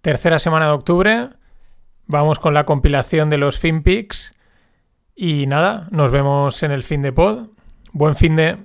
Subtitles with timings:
[0.00, 1.30] Tercera semana de octubre.
[2.06, 4.34] Vamos con la compilación de los FinPix.
[5.14, 7.48] Y nada, nos vemos en el fin de pod.
[7.92, 8.56] Buen fin de.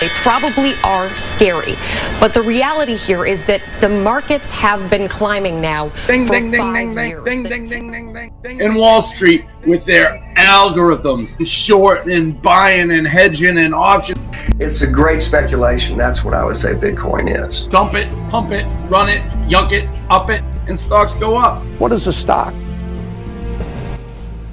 [0.00, 1.76] They probably are scary.
[2.22, 6.52] But the reality here is that the markets have been climbing now Ding, for ding,
[6.52, 7.24] ding, five ding, ding, years.
[7.24, 8.62] ding, ding, ding, ding, ding, ding.
[8.62, 14.20] And Wall Street with their algorithms and short and buying and hedging and options.
[14.60, 15.98] It's a great speculation.
[15.98, 17.64] That's what I would say Bitcoin is.
[17.64, 21.60] Dump it, pump it, run it, yunk it, up it, and stocks go up.
[21.80, 22.54] What is a stock?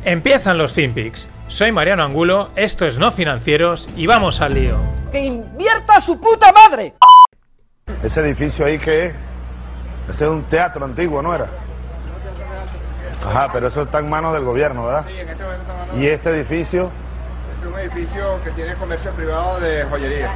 [0.06, 1.28] Empiezan los FinPix.
[1.48, 4.80] Soy Mariano Angulo, esto es No Financieros y vamos al lío.
[5.12, 6.96] ¡Que invierta su puta madre!
[8.04, 9.16] Ese edificio ahí que es,
[10.10, 11.48] ese es un teatro antiguo, ¿no era?
[13.28, 15.06] Ajá, pero eso está en manos del gobierno, ¿verdad?
[15.08, 16.90] Sí, en este momento estamos hablando Y este edificio,
[17.62, 20.32] de un edificio que tiene comercio privado de joyería.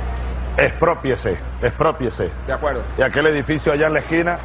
[0.57, 2.29] expropiese, expropiese.
[2.45, 2.83] De acuerdo.
[2.97, 4.39] Y aquel edificio allá en la esquina,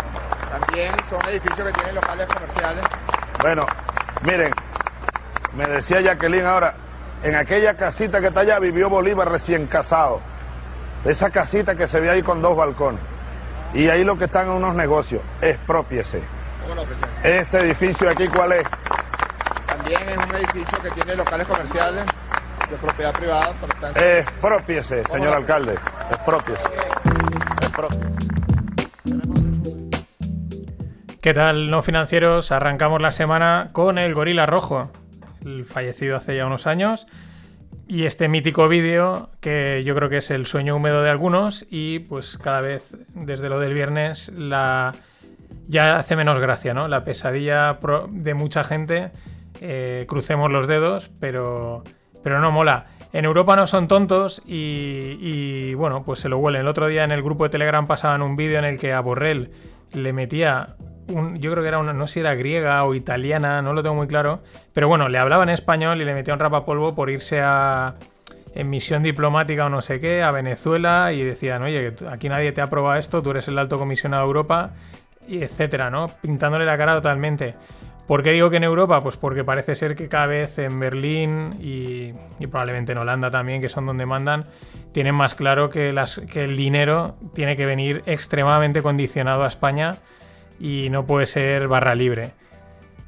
[0.50, 2.84] También son edificios que tienen locales comerciales.
[3.42, 3.66] bueno,
[4.22, 4.52] miren,
[5.54, 6.74] me decía Jacqueline ahora,
[7.24, 10.20] en aquella casita que está allá vivió Bolívar recién casado.
[11.04, 13.00] Esa casita que se ve ahí con dos balcones.
[13.74, 16.22] Y ahí lo que están unos negocios, expropiese.
[16.62, 16.82] ¿Cómo lo?
[17.22, 18.66] Este edificio aquí, ¿cuál es?
[19.66, 22.06] También es un edificio que tiene locales comerciales
[22.70, 23.52] de propiedad privada.
[23.54, 25.74] Por tanto, Expropiese, señor alcalde.
[26.10, 26.64] Expropiese.
[27.60, 28.08] Expropiese.
[31.20, 32.52] ¿Qué tal, no financieros?
[32.52, 34.90] Arrancamos la semana con el gorila rojo,
[35.44, 37.06] el fallecido hace ya unos años.
[37.86, 42.00] Y este mítico vídeo que yo creo que es el sueño húmedo de algunos y
[42.00, 44.92] pues cada vez desde lo del viernes la
[45.68, 46.88] ya hace menos gracia, ¿no?
[46.88, 47.78] La pesadilla
[48.10, 49.10] de mucha gente,
[49.60, 51.84] eh, crucemos los dedos, pero,
[52.22, 52.86] pero no mola.
[53.12, 56.62] En Europa no son tontos y, y, bueno, pues se lo huelen.
[56.62, 59.00] El otro día en el grupo de Telegram pasaban un vídeo en el que a
[59.00, 59.50] Borrell
[59.92, 60.76] le metía
[61.08, 63.96] yo creo que era una, no sé si era griega o italiana, no lo tengo
[63.96, 64.40] muy claro,
[64.72, 67.94] pero bueno, le hablaba en español y le metía un rapapolvo por irse a
[68.54, 72.60] en misión diplomática o no sé qué a Venezuela y decían, oye, aquí nadie te
[72.60, 74.72] ha aprobado esto, tú eres el alto comisionado de Europa,
[75.28, 76.08] y etcétera, ¿no?
[76.08, 77.54] Pintándole la cara totalmente.
[78.06, 79.02] ¿Por qué digo que en Europa?
[79.02, 83.60] Pues porque parece ser que cada vez en Berlín y, y probablemente en Holanda también,
[83.60, 84.44] que son donde mandan,
[84.92, 89.96] tienen más claro que el dinero tiene que venir extremadamente condicionado a España
[90.60, 92.32] y no puede ser barra libre.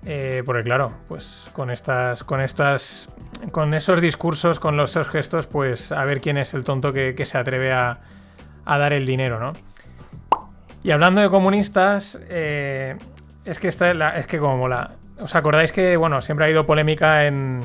[0.06, 3.10] Eh, porque claro, pues con estas, con estas,
[3.52, 7.14] con esos discursos, con los esos gestos, pues a ver quién es el tonto que,
[7.26, 7.98] se atreve a,
[8.64, 9.52] a dar el dinero, ¿no?
[10.82, 12.96] Y hablando de comunistas, eh,
[13.44, 14.92] es que esta es, la- es que como mola.
[15.20, 17.60] ¿Os acordáis que, bueno, siempre ha habido polémica en,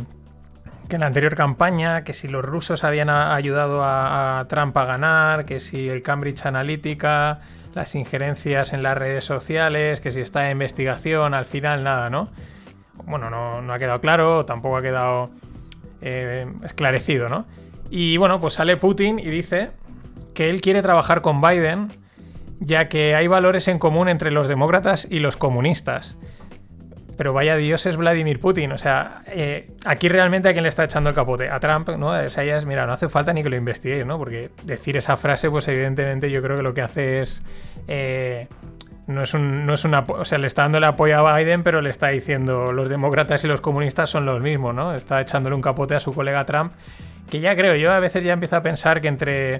[0.89, 5.45] que en la anterior campaña, que si los rusos habían ayudado a Trump a ganar,
[5.45, 7.39] que si el Cambridge Analytica,
[7.75, 12.29] las injerencias en las redes sociales, que si está en investigación, al final nada, ¿no?
[13.05, 15.29] Bueno, no, no ha quedado claro, tampoco ha quedado
[16.01, 17.45] eh, esclarecido, ¿no?
[17.89, 19.71] Y bueno, pues sale Putin y dice
[20.33, 21.89] que él quiere trabajar con Biden,
[22.59, 26.17] ya que hay valores en común entre los demócratas y los comunistas.
[27.17, 28.71] Pero vaya Dios es Vladimir Putin.
[28.71, 31.49] O sea, eh, aquí realmente a quién le está echando el capote.
[31.49, 32.09] A Trump, ¿no?
[32.09, 34.17] O sea, ya es, mira, no hace falta ni que lo investiguéis, ¿no?
[34.17, 37.41] Porque decir esa frase, pues evidentemente yo creo que lo que hace es.
[37.87, 38.47] eh,
[39.07, 39.65] no es un.
[39.65, 42.07] No es una, o sea, le está dando el apoyo a Biden, pero le está
[42.07, 44.95] diciendo los demócratas y los comunistas son los mismos, ¿no?
[44.95, 46.73] Está echándole un capote a su colega Trump.
[47.29, 49.59] Que ya creo, yo a veces ya empiezo a pensar que entre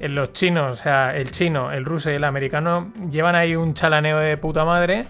[0.00, 3.74] en los chinos, o sea, el chino, el ruso y el americano llevan ahí un
[3.74, 5.04] chalaneo de puta madre.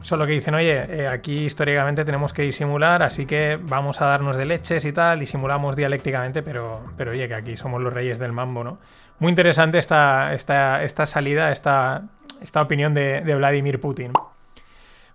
[0.00, 4.36] Solo que dicen, oye, eh, aquí históricamente tenemos que disimular, así que vamos a darnos
[4.36, 8.32] de leches y tal, disimulamos dialécticamente, pero, pero oye, que aquí somos los reyes del
[8.32, 8.78] mambo, ¿no?
[9.18, 12.04] Muy interesante esta, esta, esta salida, esta,
[12.40, 14.12] esta opinión de, Vladimir Putin.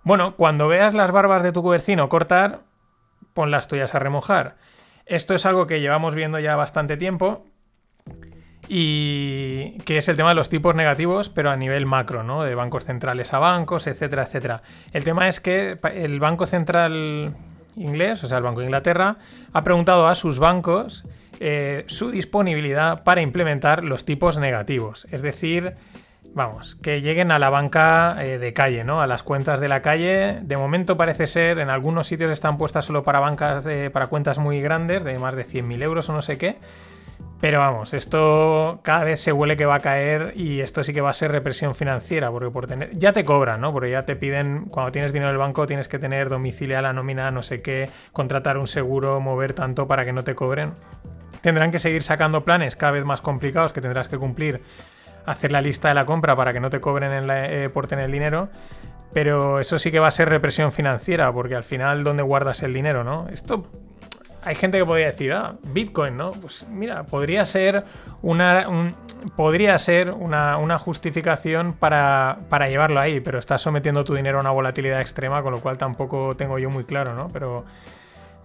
[0.04, 2.62] Bueno, cuando veas las barbas de tu vecino cortar,
[3.34, 4.58] pon las tuyas a remojar.
[5.06, 7.46] Esto es algo que llevamos viendo ya bastante tiempo
[8.68, 12.44] y que es el tema de los tipos negativos, pero a nivel macro, ¿no?
[12.44, 14.62] De bancos centrales a bancos, etcétera, etcétera.
[14.94, 17.36] El tema es que el Banco Central
[17.76, 19.18] inglés, o sea, el Banco de Inglaterra,
[19.54, 21.06] ha preguntado a sus bancos
[21.40, 25.08] eh, su disponibilidad para implementar los tipos negativos.
[25.12, 25.76] Es decir,
[26.34, 29.02] vamos, que lleguen a la banca eh, de calle, ¿no?
[29.02, 30.40] A las cuentas de la calle.
[30.42, 34.38] De momento parece ser, en algunos sitios están puestas solo para bancas de, para cuentas
[34.38, 36.58] muy grandes, de más de 100.000 euros o no sé qué.
[37.42, 41.02] Pero vamos, esto cada vez se huele que va a caer y esto sí que
[41.02, 42.96] va a ser represión financiera, porque por tener.
[42.96, 43.74] Ya te cobran, ¿no?
[43.74, 46.84] Porque ya te piden, cuando tienes dinero en el banco, tienes que tener domicilio a
[46.84, 50.74] la nómina, no sé qué, contratar un seguro, mover tanto para que no te cobren.
[51.42, 54.62] Tendrán que seguir sacando planes cada vez más complicados que tendrás que cumplir
[55.26, 58.50] hacer la lista de la compra para que no te cobren eh, por tener dinero.
[59.14, 62.72] Pero eso sí que va a ser represión financiera, porque al final, ¿dónde guardas el
[62.72, 63.28] dinero, no?
[63.30, 63.68] Esto.
[64.44, 66.32] Hay gente que podría decir, ah, Bitcoin, ¿no?
[66.32, 67.84] Pues mira, podría ser
[68.24, 68.96] una, un-
[69.36, 74.42] podría ser una, una justificación para, para llevarlo ahí, pero estás sometiendo tu dinero a
[74.42, 77.28] una volatilidad extrema, con lo cual tampoco tengo yo muy claro, ¿no?
[77.32, 77.66] Pero,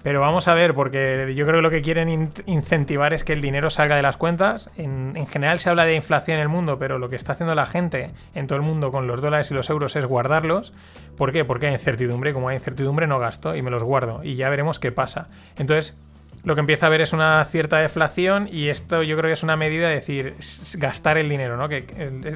[0.06, 3.32] pero vamos a ver, porque yo creo que lo que quieren in- incentivar es que
[3.32, 4.70] el dinero salga de las cuentas.
[4.76, 7.56] En, en general se habla de inflación en el mundo, pero lo que está haciendo
[7.56, 10.72] la gente en todo el mundo con los dólares y los euros es guardarlos.
[11.16, 11.44] ¿Por qué?
[11.44, 12.32] Porque hay incertidumbre.
[12.32, 14.22] Como hay incertidumbre no gasto y me los guardo.
[14.22, 15.26] Y ya veremos qué pasa.
[15.58, 15.96] Entonces,
[16.44, 19.42] lo que empieza a haber es una cierta deflación y esto yo creo que es
[19.42, 20.36] una medida de decir,
[20.78, 21.68] gastar el dinero, ¿no?
[21.68, 21.84] Que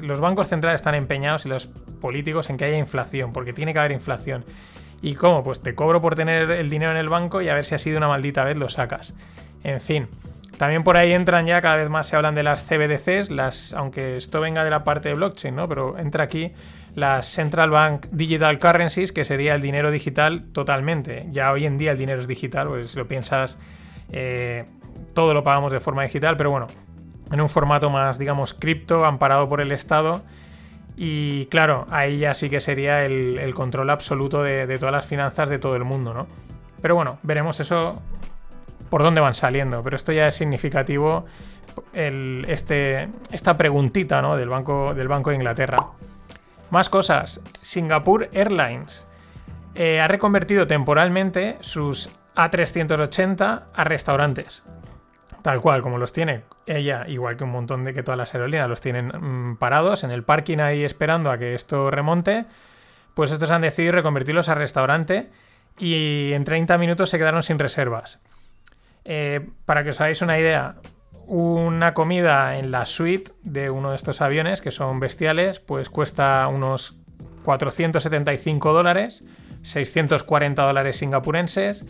[0.03, 3.79] los bancos centrales están empeñados y los políticos en que haya inflación, porque tiene que
[3.79, 4.43] haber inflación.
[5.01, 5.43] ¿Y cómo?
[5.43, 7.79] Pues te cobro por tener el dinero en el banco y a ver si ha
[7.79, 9.15] sido una maldita vez lo sacas.
[9.63, 10.07] En fin.
[10.57, 14.17] También por ahí entran ya, cada vez más se hablan de las CBDCs, las, aunque
[14.17, 15.67] esto venga de la parte de blockchain, ¿no?
[15.67, 16.53] Pero entra aquí
[16.93, 21.25] las Central Bank Digital Currencies, que sería el dinero digital totalmente.
[21.31, 23.57] Ya hoy en día el dinero es digital, pues si lo piensas,
[24.11, 24.65] eh,
[25.15, 26.67] todo lo pagamos de forma digital, pero bueno,
[27.31, 30.23] en un formato más, digamos, cripto, amparado por el Estado.
[30.97, 35.49] Y claro, ahí ya sí que sería el, control absoluto de, de todas las finanzas
[35.49, 36.27] de todo el mundo, ¿no?
[36.81, 38.01] Pero bueno, veremos eso
[38.89, 39.81] por dónde van saliendo.
[39.83, 41.25] Pero esto ya es significativo,
[41.93, 44.35] el- este, esta preguntita ¿no?
[44.35, 45.77] del, banco, del Banco de Inglaterra.
[46.69, 47.39] Más cosas.
[47.61, 49.07] Singapore Airlines
[49.75, 54.63] eh, ha reconvertido temporalmente sus A380 a restaurantes.
[55.41, 58.69] Tal cual, como los tiene ella, igual que un montón de que todas las aerolíneas
[58.69, 62.45] los tienen mm, parados en el parking ahí esperando a que esto remonte,
[63.13, 65.29] pues estos han decidido reconvertirlos a restaurante
[65.77, 68.19] y en 30 minutos se quedaron sin reservas.
[69.03, 70.75] Eh, para que os hagáis una idea,
[71.25, 76.47] una comida en la suite de uno de estos aviones, que son bestiales, pues cuesta
[76.47, 76.97] unos
[77.43, 79.23] 475 dólares,
[79.63, 81.85] 640 dólares singapurenses.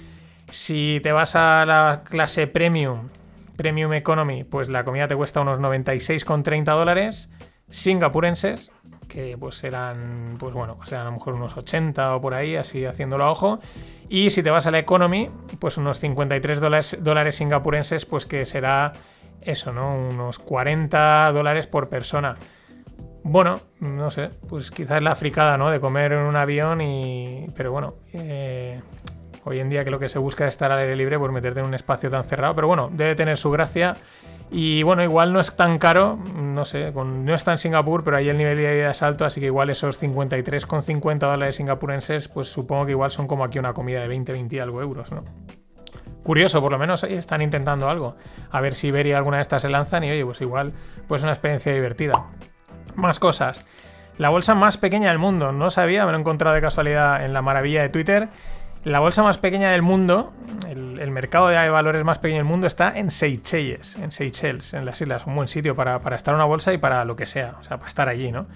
[0.50, 3.10] Si te vas a la clase premium,
[3.56, 7.30] premium economy, pues la comida te cuesta unos 96,30 dólares
[7.71, 8.71] singapurenses,
[9.07, 12.86] que pues serán, pues bueno, serán a lo mejor unos 80 o por ahí, así
[12.86, 13.59] haciéndolo a ojo.
[14.09, 18.92] Y si te vas a la economy, pues unos 53 dólares, singapurenses, pues que será
[19.42, 19.95] eso, ¿no?
[19.95, 22.36] Unos 40 dólares por persona.
[23.24, 25.69] Bueno, no sé, pues quizás la fricada, ¿no?
[25.69, 27.48] De comer en un avión y...
[27.56, 28.80] Pero bueno, eh,
[29.46, 31.60] hoy en día que lo que se busca es estar al aire libre, pues meterte
[31.60, 32.56] en un espacio tan cerrado.
[32.56, 33.96] Pero bueno, debe tener su gracia.
[34.50, 38.28] Y bueno, igual no es tan caro, no sé, no está en Singapur, pero ahí
[38.28, 42.86] el nivel de vida es alto, así que igual esos 53,50 dólares singapurenses, pues supongo
[42.86, 45.24] que igual son como aquí una comida de 20, 20 y algo euros, ¿no?
[46.24, 48.16] Curioso, por lo menos están intentando algo.
[48.52, 50.74] A ver si Iberia alguna de estas se lanzan y oye, pues igual,
[51.08, 52.14] pues una experiencia divertida.
[52.96, 53.66] Más cosas.
[54.18, 55.52] La bolsa más pequeña del mundo.
[55.52, 58.30] No sabía, me lo he encontrado de casualidad en la maravilla de Twitter.
[58.83, 60.33] La bolsa más pequeña del mundo,
[60.68, 65.01] el, mercado de valores más pequeño del mundo está en Seychelles, en Seychelles, en las
[65.01, 65.28] islas.
[65.28, 67.78] Un buen sitio para, para estar una bolsa y para lo que sea, o sea,
[67.78, 68.48] para estar allí, ¿no?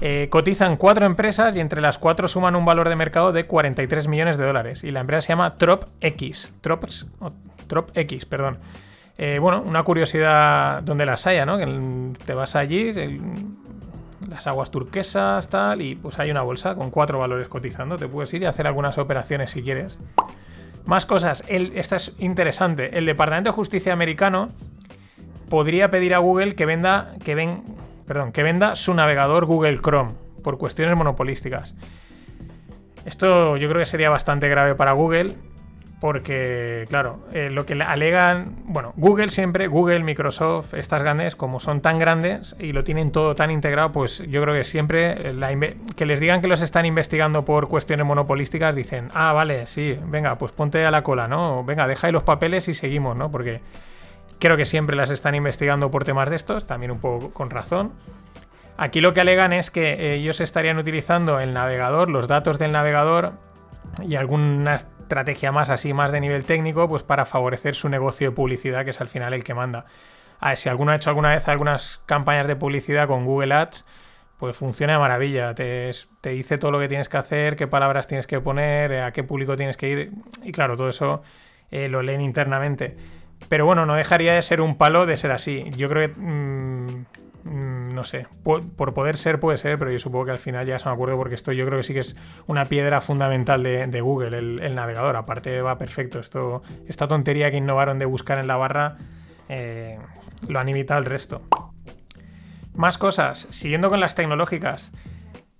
[0.00, 4.08] Eh, cotizan cuatro empresas y entre las cuatro suman un valor de mercado de 43
[4.08, 4.84] millones de dólares.
[4.84, 6.54] Y la empresa se llama TropX.
[6.60, 7.32] Trops, o
[7.66, 8.58] TropX, perdón.
[9.18, 11.56] Eh, bueno, una curiosidad donde las haya, ¿no?
[11.56, 12.92] Que te vas allí,
[14.28, 17.96] las aguas turquesas, tal, y pues hay una bolsa con cuatro valores cotizando.
[17.96, 19.98] Te puedes ir y hacer algunas operaciones si quieres.
[20.84, 21.44] Más cosas.
[21.48, 22.96] El, esta es interesante.
[22.96, 24.50] El Departamento de Justicia americano
[25.48, 27.62] podría pedir a Google que venda, que ven,
[28.06, 30.12] perdón, que venda su navegador Google Chrome
[30.42, 31.74] por cuestiones monopolísticas.
[33.04, 35.34] Esto yo creo que sería bastante grave para Google
[36.06, 41.58] porque, claro, eh, lo que le alegan, bueno, Google siempre, Google, Microsoft, estas grandes, como
[41.58, 45.76] son tan grandes y lo tienen todo tan integrado, pues yo creo que siempre eh,
[45.96, 50.38] que les digan que los están investigando por cuestiones monopolísticas, dicen, ah, vale, sí, venga,
[50.38, 51.64] pues ponte a la cola, ¿no?
[51.64, 53.32] Venga, deja ahí los papeles y seguimos, ¿no?
[53.32, 53.60] Porque
[54.38, 57.94] creo que siempre las están investigando por temas de estos, también un poco con razón.
[58.76, 63.32] Aquí lo que alegan es que ellos estarían utilizando el navegador, los datos del navegador
[64.06, 68.36] y alguna estrategia más así, más de nivel técnico, pues para favorecer su negocio de
[68.36, 69.86] publicidad, que es al final el que manda.
[70.40, 73.86] A ver, si alguno ha hecho alguna vez algunas campañas de publicidad con Google Ads,
[74.36, 75.54] pues funciona de maravilla.
[75.54, 79.12] Te, te dice todo lo que tienes que hacer, qué palabras tienes que poner, a
[79.12, 80.12] qué público tienes que ir.
[80.42, 81.22] Y claro, todo eso
[81.70, 82.96] eh, lo leen internamente.
[83.48, 85.70] Pero bueno, no dejaría de ser un palo de ser así.
[85.76, 86.20] Yo creo que.
[86.20, 86.86] mm,
[87.44, 88.26] mm, no sé.
[88.42, 90.94] po- Por poder ser, puede ser, pero yo supongo que al final ya se me
[90.94, 92.16] acuerdo porque esto yo creo que sí que es
[92.46, 95.16] una piedra fundamental de, Google, el, el navegador.
[95.16, 96.18] Aparte va perfecto.
[96.18, 98.96] Esto, esta tontería que innovaron de buscar en la barra
[99.48, 99.98] eh,
[100.48, 101.42] lo han imitado el resto.
[102.74, 104.92] Más cosas, siguiendo con las tecnológicas.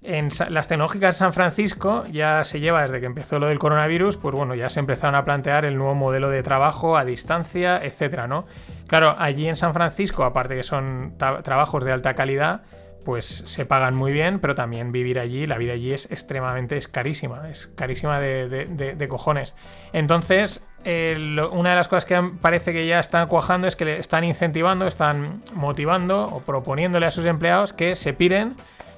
[0.02, 4.34] Las tecnológicas de San Francisco ya se lleva desde que empezó lo del coronavirus, pues
[4.34, 8.46] bueno, ya se empezaron a plantear el nuevo modelo de trabajo a distancia, etcétera, ¿no?
[8.86, 12.62] Claro, allí en San Francisco, aparte que son trabajos de alta calidad,
[13.06, 16.88] pues se pagan muy bien, pero también vivir allí, la vida allí es extremadamente, es
[16.88, 19.54] carísima, es carísima de, cojones.
[19.92, 24.24] Entonces, una de las cosas que parece que ya están cuajando es que le están
[24.24, 28.56] incentivando, están motivando o proponiéndole a sus empleados que se piren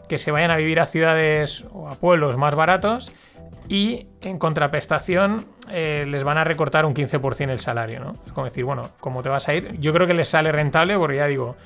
[0.09, 3.13] que se vayan a vivir a ciudades o a pueblos más baratos
[3.69, 8.15] y en contraprestación eh, les van a recortar un 15% el salario, ¿no?
[8.27, 9.79] Es como decir, bueno, ¿cómo te vas a ir?
[9.79, 11.57] Yo creo que les sale rentable porque ya digo,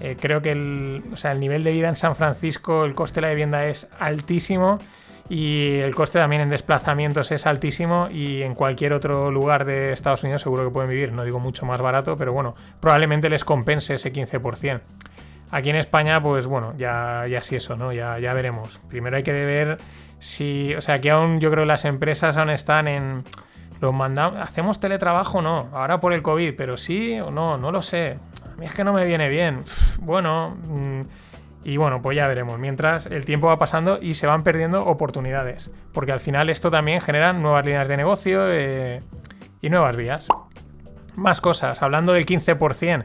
[0.00, 3.30] eh, creo que el, el nivel de vida en San Francisco, el coste de la
[3.30, 4.78] vivienda es altísimo
[5.28, 10.22] y el coste también en desplazamientos es altísimo y en cualquier otro lugar de Estados
[10.22, 13.94] Unidos seguro que pueden vivir, no digo mucho más barato, pero bueno, probablemente les compense
[13.94, 14.80] ese 15%.
[15.50, 17.92] Aquí en España, pues bueno, ya, ya sí eso, ¿no?
[17.92, 18.80] Ya, ya veremos.
[18.88, 19.76] Primero hay que ver
[20.18, 20.74] si.
[20.74, 23.24] O sea, que aún yo creo que las empresas aún están en.
[23.80, 24.40] Los mandamos.
[24.40, 25.42] ¿Hacemos teletrabajo?
[25.42, 25.68] No.
[25.72, 28.18] Ahora por el COVID, pero sí o no, no lo sé.
[28.52, 29.60] A mí es que no me viene bien.
[30.00, 30.56] bueno.
[30.66, 31.02] Mm,
[31.62, 32.58] y bueno, pues ya veremos.
[32.58, 35.72] Mientras el tiempo va pasando y se van perdiendo oportunidades.
[35.92, 39.00] Porque al final esto también genera nuevas líneas de negocio eh,
[39.60, 40.28] y nuevas vías.
[41.16, 41.82] Más cosas.
[41.82, 43.04] Hablando del 15%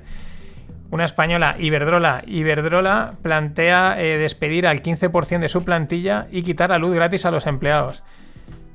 [0.91, 2.21] una española, Iberdrola.
[2.27, 7.31] Iberdrola plantea eh, despedir al 15% de su plantilla y quitar la luz gratis a
[7.31, 8.03] los empleados.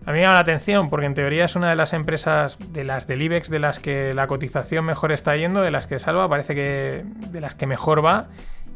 [0.07, 2.85] A mí me llama la atención porque en teoría es una de las empresas de
[2.85, 6.29] las del IBEX de las que la cotización mejor está yendo, de las que salva,
[6.29, 8.29] parece que de las que mejor va.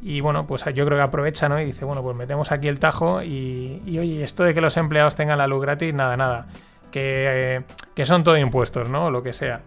[0.03, 1.61] Y bueno, pues yo creo que aprovecha, ¿no?
[1.61, 5.15] Y dice, bueno, pues metemos aquí el tajo y, oye, esto de que los empleados
[5.15, 6.47] tengan la luz gratis, nada, nada.
[6.91, 7.63] Que, eh,
[7.95, 9.07] que son todo impuestos, ¿no?
[9.07, 9.61] O lo que sea.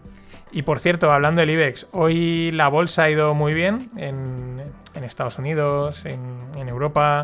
[0.53, 4.61] Y por cierto, hablando del IBEX, hoy la bolsa ha ido muy bien en,
[5.03, 7.23] Estados Unidos, en, Europa,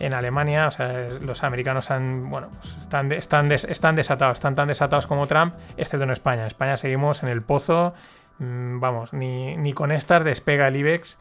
[0.00, 0.66] en Alemania.
[0.66, 5.28] O sea, los americanos han, bueno, pues están, están, están desatados, están tan desatados como
[5.28, 6.40] Trump, excepto en España.
[6.42, 7.94] En España seguimos en el pozo.
[8.40, 11.16] Mm, vamos, ni, ni con estas despega el IBEX.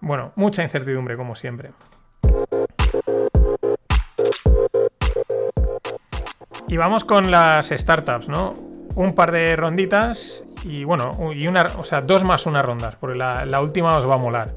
[0.00, 1.70] Bueno, mucha incertidumbre, como siempre.
[6.68, 8.75] Y vamos con las startups, ¿no?
[8.96, 13.16] Un par de ronditas y bueno, y una, o sea, dos más una rondas, porque
[13.16, 14.54] la, última os va a molar.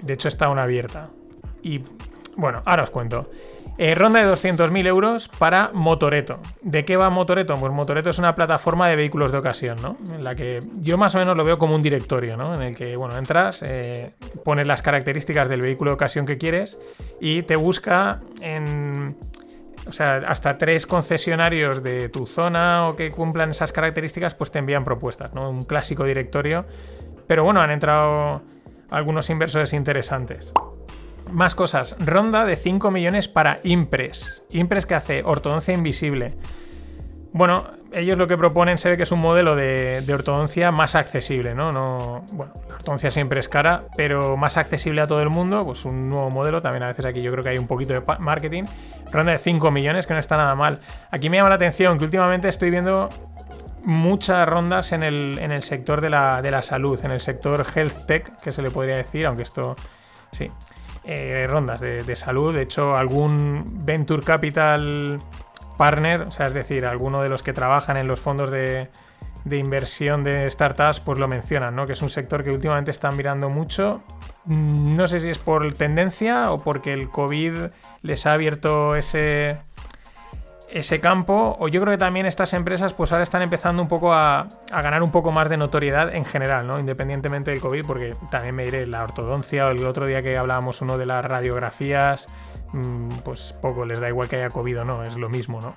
[0.00, 1.08] De hecho, está una abierta.
[1.62, 1.82] Y
[2.36, 3.30] bueno, ahora os cuento.
[3.78, 6.38] Eh, ronda de 200.000 euros para Motoreto.
[6.60, 7.54] ¿De qué va Motoreto?
[7.54, 9.96] Pues Motoreto es una plataforma de vehículos de ocasión, ¿no?
[10.14, 12.54] En la que yo más o menos lo veo como un directorio, ¿no?
[12.54, 14.12] En el que, bueno, entras, eh,
[14.44, 16.78] pones las características del vehículo de ocasión que quieres
[17.20, 19.16] y te busca en
[19.86, 24.58] o sea, hasta tres concesionarios de tu zona o que cumplan esas características, pues te
[24.58, 25.50] envían propuestas, ¿no?
[25.50, 26.64] Un clásico directorio.
[27.26, 28.42] Pero bueno, han entrado
[28.90, 30.52] algunos inversores interesantes.
[31.30, 31.96] Más cosas.
[31.98, 34.42] Ronda de 5 millones para Impres.
[34.50, 36.36] Impres que hace ortodoncia invisible.
[37.32, 41.54] Bueno, ellos lo que proponen se ve que es un modelo de, ortodoncia más accesible,
[41.54, 41.72] ¿no?
[41.72, 42.24] ¿no?
[42.32, 46.10] Bueno, la ortodoncia siempre es cara, pero más accesible a todo el mundo, pues un
[46.10, 48.64] nuevo modelo, también a veces aquí yo creo que hay un poquito de marketing.
[49.10, 50.80] Ronda de 5 millones, que no está nada mal.
[51.10, 53.08] Aquí me llama la atención que últimamente estoy viendo
[53.82, 58.60] muchas rondas en el, sector de la, salud, en el sector health tech, que se
[58.60, 59.74] le podría decir, aunque esto,
[60.32, 60.50] sí,
[61.04, 62.54] eh, rondas de, de salud.
[62.54, 65.18] De hecho, algún venture capital
[65.76, 68.88] partner, o sea, es decir, alguno de los que trabajan en los fondos de,
[69.50, 71.86] inversión de startups, pues lo mencionan, ¿no?
[71.86, 74.02] Que es un sector que últimamente están mirando mucho.
[74.46, 77.54] No sé si es por tendencia o porque el COVID
[78.02, 79.58] les ha abierto ese,
[80.70, 81.56] ese campo.
[81.58, 84.82] O yo creo que también estas empresas, pues ahora están empezando un poco a, a,
[84.82, 86.78] ganar un poco más de notoriedad en general, ¿no?
[86.78, 90.80] Independientemente del COVID, porque también me diré la ortodoncia o el otro día que hablábamos
[90.82, 92.28] uno de las radiografías.
[92.72, 95.74] Mm, pues poco les da igual que haya COVID o no, es lo mismo, ¿no?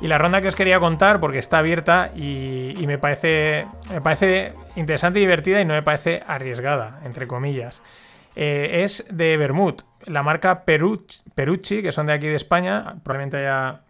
[0.00, 4.54] Y la ronda que os quería contar, porque está abierta y, me, parece, me parece
[4.76, 7.82] interesante y divertida y no me parece arriesgada, entre comillas.
[8.34, 9.74] Eh, es de Bermud,
[10.06, 13.82] la marca Perucci, que son de aquí de España, probablemente haya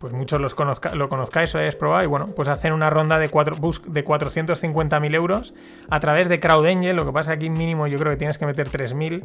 [0.00, 0.54] pues muchos los
[0.94, 5.14] lo conozcáis o hayáis probado y bueno, pues hacen una ronda de, cuatro, de 450.000
[5.14, 5.54] euros
[5.88, 8.68] a través de CrowdAngel, lo que pasa aquí mínimo yo creo que tienes que meter
[8.68, 9.24] 3.000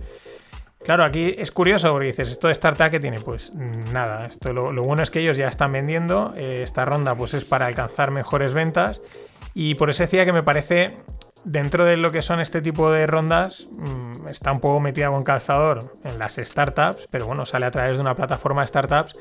[0.83, 3.19] Claro, aquí es curioso porque dices, ¿esto de startup qué tiene?
[3.19, 7.33] Pues nada, esto lo, bueno es que ellos ya están vendiendo, eh, esta ronda pues
[7.33, 9.01] es para alcanzar mejores ventas
[9.53, 10.98] y por eso decía que me parece,
[11.43, 15.24] dentro de lo que son este tipo de rondas, mm, está un poco metida con
[15.24, 19.19] calzador en las startups, pero bueno, sale a través de una plataforma de startups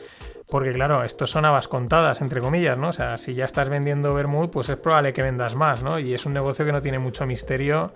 [0.51, 2.89] porque claro, esto son habas contadas, entre comillas, ¿no?
[2.89, 5.99] O sea, si ya estás vendiendo Bermud, pues es probable que vendas más, ¿no?
[5.99, 7.93] Y es un negocio que no tiene mucho misterio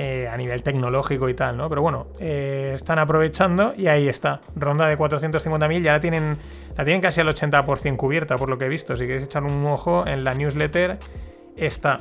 [0.00, 1.68] eh, a nivel tecnológico y tal, ¿no?
[1.68, 4.40] Pero bueno, eh, están aprovechando y ahí está.
[4.54, 6.38] Ronda de 450.000, ya la tienen,
[6.76, 8.96] la tienen casi al 80% cubierta, por lo que he visto.
[8.96, 11.00] Si queréis echar un ojo en la newsletter,
[11.56, 11.98] está.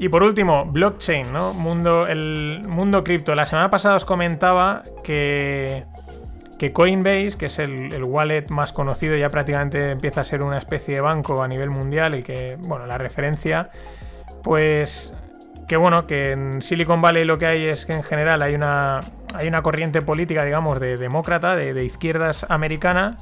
[0.00, 1.54] Y por último, blockchain, ¿no?
[1.54, 3.36] Mundo, el mundo cripto.
[3.36, 5.84] La semana pasada os comentaba que,
[6.58, 10.58] que Coinbase, que es el, el, wallet más conocido, ya prácticamente empieza a ser una
[10.58, 13.70] especie de banco a nivel mundial, el que, bueno, la referencia,
[14.42, 15.14] pues
[15.68, 19.00] que bueno, que en Silicon Valley lo que hay es que en general hay una,
[19.34, 23.18] hay una corriente política, digamos, de demócrata, de, izquierdas americana,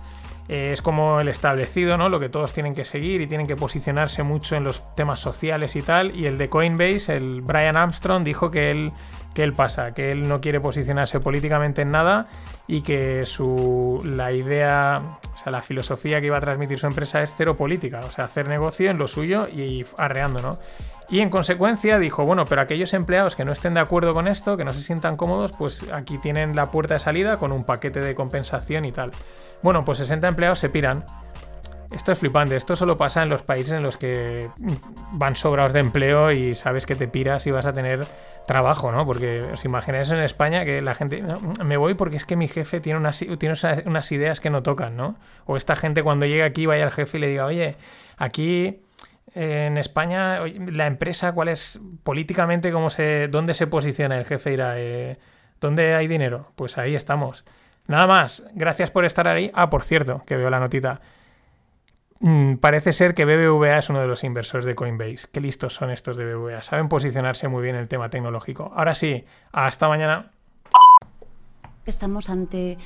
[0.49, 2.09] eh, es como el establecido, ¿no?
[2.09, 5.75] Lo que todos tienen que seguir y tienen que posicionarse mucho en los temas sociales
[5.75, 6.15] y tal.
[6.15, 8.93] Y el de Coinbase, el Brian Armstrong, dijo que él,
[9.37, 12.27] que él pasa, que él no quiere posicionarse políticamente en nada
[12.67, 17.23] y que su, la idea, o sea, la filosofía que iba a transmitir su empresa
[17.23, 20.59] es cero política, o sea, hacer negocio en lo suyo y arreando, ¿no?
[21.11, 24.57] Y en consecuencia dijo, bueno, pero aquellos empleados que no estén de acuerdo con esto,
[24.57, 28.01] que no se sientan cómodos, pues aquí tienen la puerta de salida con un paquete
[28.01, 29.13] de compensación y tal.
[29.63, 31.05] Bueno, pues 60 empleados se piran.
[31.91, 34.51] Esto es flipante, esto solo pasa en los países en los que
[35.13, 38.07] van sobrados de empleo y sabes que te piras y vas a tener
[38.47, 39.07] trabajo, ¿no?
[39.07, 42.49] Porque os imagináis en España que la gente, no, me voy porque es que mi
[42.49, 43.55] jefe tiene unas, tiene
[43.87, 45.17] unas ideas que no tocan, ¿no?
[45.47, 47.77] O esta gente cuando llega aquí vaya al jefe y le diga, oye,
[48.17, 48.83] aquí
[49.35, 50.41] en España,
[50.73, 54.53] la empresa, ¿cuál es políticamente, cómo se, dónde se posiciona el jefe?
[54.53, 55.19] Irá, eh,
[55.61, 56.53] ¿dónde hay dinero?
[56.57, 57.45] Pues ahí estamos.
[57.87, 59.51] Nada más, gracias por estar ahí.
[59.55, 61.01] Ah, por cierto, que veo la notita.
[62.21, 65.29] Mm, parece ser que BBVA es uno de los inversores de Coinbase.
[65.31, 66.63] Qué listos son estos de BBVA.
[66.63, 68.73] Saben posicionarse muy bien en el tema tecnológico.
[68.75, 70.31] Ahora sí, hasta mañana.
[71.85, 72.79] Estamos ante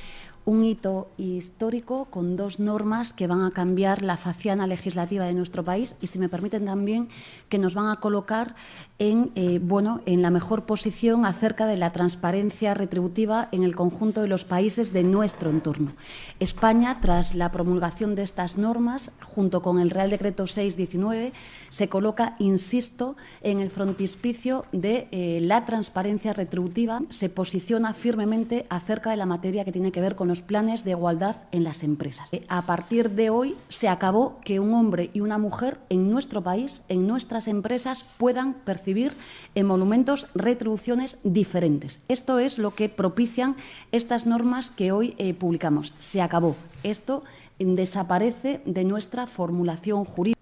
[0.51, 5.63] un hito histórico con dos normas que van a cambiar la faciana legislativa de nuestro
[5.63, 7.07] país y, si me permiten también,
[7.47, 8.53] que nos van a colocar
[8.99, 14.19] en, eh, bueno, en la mejor posición acerca de la transparencia retributiva en el conjunto
[14.19, 15.93] de los países de nuestro entorno.
[16.41, 21.31] España, tras la promulgación de estas normas, junto con el Real Decreto 619,
[21.71, 29.09] se coloca, insisto, en el frontispicio de eh, la transparencia retributiva, se posiciona firmemente acerca
[29.09, 32.29] de la materia que tiene que ver con los planes de igualdad en las empresas.
[32.47, 36.81] A partir de hoy se acabó que un hombre y una mujer en nuestro país,
[36.89, 39.13] en nuestras empresas, puedan percibir
[39.55, 42.01] en monumentos retribuciones diferentes.
[42.07, 43.55] Esto es lo que propician
[43.91, 45.95] estas normas que hoy eh, publicamos.
[45.99, 46.55] Se acabó.
[46.83, 47.23] Esto
[47.59, 50.40] desaparece de nuestra formulación jurídica.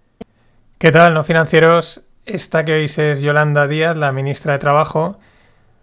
[0.79, 2.01] ¿Qué tal, no financieros?
[2.25, 5.19] Esta que oís es Yolanda Díaz, la ministra de Trabajo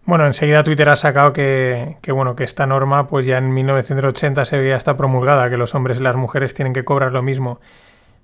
[0.06, 4.56] bueno, enseguida Twitter ha sacado que, bueno, que esta norma pues ya en 1980 se
[4.56, 7.58] veía hasta promulgada, que los hombres y las mujeres tienen que cobrar lo mismo.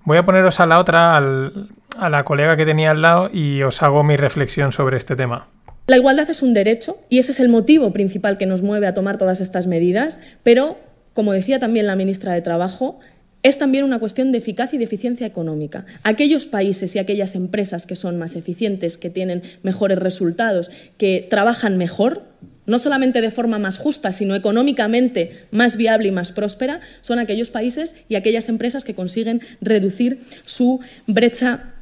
[0.05, 3.83] Voy a poneros a la otra, a la colega que tenía al lado, y os
[3.83, 5.49] hago mi reflexión sobre este tema.
[5.89, 8.95] La igualdad es un derecho y ese es el motivo principal que nos mueve a
[8.95, 10.79] tomar todas estas medidas, pero,
[11.15, 13.01] como decía también la ministra de Trabajo,
[13.43, 15.85] es también una cuestión de eficacia y de eficiencia económica.
[16.03, 21.77] Aquellos países y aquellas empresas que son más eficientes, que tienen mejores resultados, que trabajan
[21.77, 22.23] mejor,
[22.67, 27.51] no solamente de forma más justa, sino económicamente más viable y más próspera, son aquellos
[27.51, 31.75] países y aquellas empresas que consiguen reducir su brecha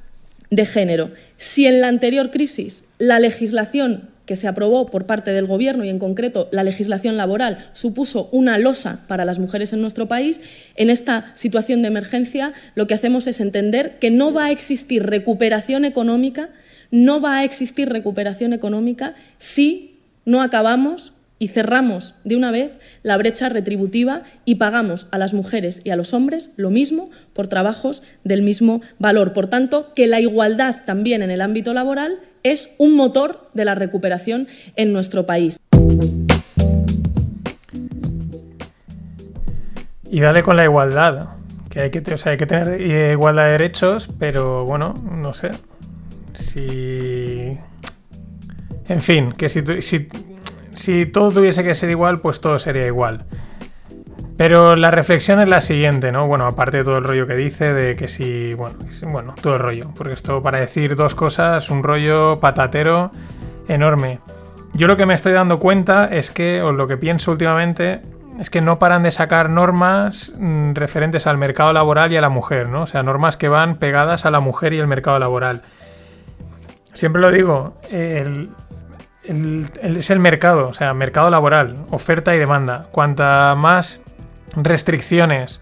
[0.51, 1.11] de género.
[1.37, 5.89] Si en la anterior crisis la legislación que se aprobó por parte del Gobierno y,
[5.89, 10.41] en concreto, la legislación laboral supuso una losa para las mujeres en nuestro país,
[10.77, 15.05] en esta situación de emergencia lo que hacemos es entender que no va a existir
[15.05, 16.51] recuperación económica,
[16.93, 23.17] no va a existir recuperación económica si no acabamos y cerramos de una vez la
[23.17, 28.05] brecha retributiva y pagamos a las mujeres y a los hombres lo mismo por trabajos
[28.23, 29.33] del mismo valor.
[29.33, 33.75] Por tanto, que la igualdad también en el ámbito laboral es un motor de la
[33.75, 35.59] recuperación en nuestro país.
[40.11, 41.31] Y dale con la igualdad,
[41.69, 45.51] que hay que, tener igualdad de derechos, pero bueno, no sé.
[46.35, 47.57] Si.
[48.89, 53.25] En fin, que si todo tuviese que ser igual, pues todo sería igual.
[54.41, 56.27] Pero la reflexión es la siguiente, ¿no?
[56.27, 59.59] Bueno, aparte de todo el rollo que dice, de que si, bueno, bueno, todo el
[59.59, 63.11] rollo, porque esto para decir dos cosas, un rollo patatero
[63.69, 64.21] enorme.
[64.73, 68.01] Yo lo que me estoy dando cuenta es que, o lo que pienso últimamente,
[68.39, 72.31] es que no paran de sacar normas mm, referentes al mercado laboral y a la
[72.31, 72.85] mujer, ¿no?
[72.85, 75.61] O sea, normas que van pegadas a la mujer y el mercado laboral.
[76.95, 78.49] Siempre lo digo, el,
[79.23, 82.87] es el mercado, o sea, mercado laboral, oferta y demanda.
[82.91, 84.01] Cuanta más
[84.55, 85.61] restricciones,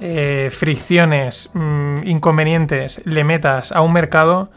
[0.00, 4.50] eh, fricciones, mmm, inconvenientes le metas a un mercado,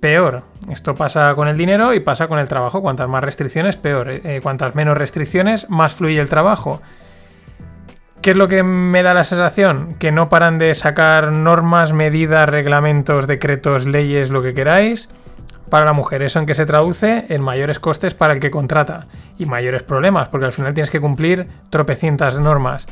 [0.00, 0.42] peor.
[0.70, 2.82] Esto pasa con el dinero y pasa con el trabajo.
[2.82, 4.10] Cuantas más restricciones, peor.
[4.10, 6.82] Eh, cuantas menos restricciones, más fluye el trabajo.
[8.20, 9.94] ¿Qué es lo que me da la sensación?
[9.98, 15.08] Que no paran de sacar normas, medidas, reglamentos, decretos, leyes, lo que queráis
[15.72, 16.20] para la mujer.
[16.20, 17.24] ¿Eso en que se traduce?
[17.30, 19.06] En mayores costes para el que contrata
[19.38, 22.84] y mayores problemas, porque al final tienes que cumplir tropecientas normas.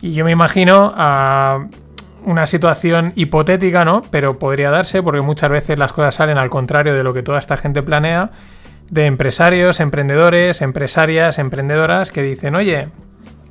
[0.00, 1.68] Y yo me imagino a
[2.24, 4.02] una situación hipotética, ¿no?
[4.10, 7.38] Pero podría darse porque muchas veces las cosas salen al contrario de lo que toda
[7.38, 8.32] esta gente planea,
[8.90, 12.88] de empresarios, emprendedores, empresarias, emprendedoras que dicen, oye,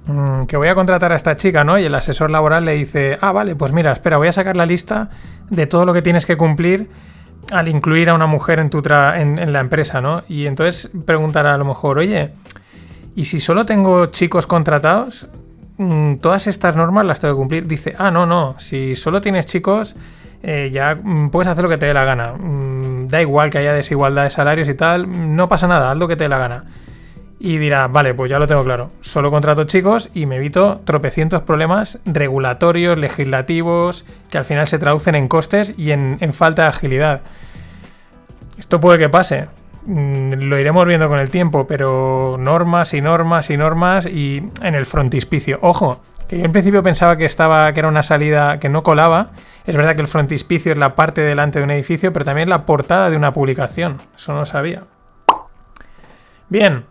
[0.08, 1.80] mm, que voy a contratar a esta chica, ¿no?
[1.80, 4.66] Y el asesor laboral le dice, ah, vale, pues mira, espera, voy a sacar la
[4.66, 5.12] lista
[5.50, 6.90] de todo lo que tienes que cumplir
[7.52, 10.24] al incluir a una mujer en, tu en, la empresa, ¿no?
[10.28, 12.32] Y entonces preguntará a lo mejor, oye,
[13.16, 15.28] ¿y si solo tengo chicos contratados?
[15.78, 17.68] Mm, todas estas normas las tengo que cumplir.
[17.68, 19.96] Dice, ah, no, no, si solo tienes chicos,
[20.42, 22.34] eh, ya mm, puedes hacer lo que te dé la gana.
[22.34, 26.08] Mm, da igual que haya desigualdad de salarios y tal, no pasa nada, haz lo
[26.08, 26.64] que te dé la gana.
[27.46, 28.90] Y dirá, vale, pues ya lo tengo claro.
[29.02, 35.14] Solo contrato chicos y me evito tropecientos problemas regulatorios, legislativos, que al final se traducen
[35.14, 37.22] en costes y en, falta de agilidad.
[38.58, 39.48] Esto puede que pase.
[39.86, 44.74] Mm, lo iremos viendo con el tiempo, pero normas y normas y normas y en
[44.74, 45.60] el frontispicio.
[45.62, 49.30] Ojo, que yo en principio pensaba que estaba que era una salida que no colaba.
[49.68, 52.66] Es verdad que el frontispicio es la parte delante de un edificio, pero también la
[52.66, 53.98] portada de una publicación.
[54.16, 54.86] Eso no sabía.
[56.50, 56.86] Bien.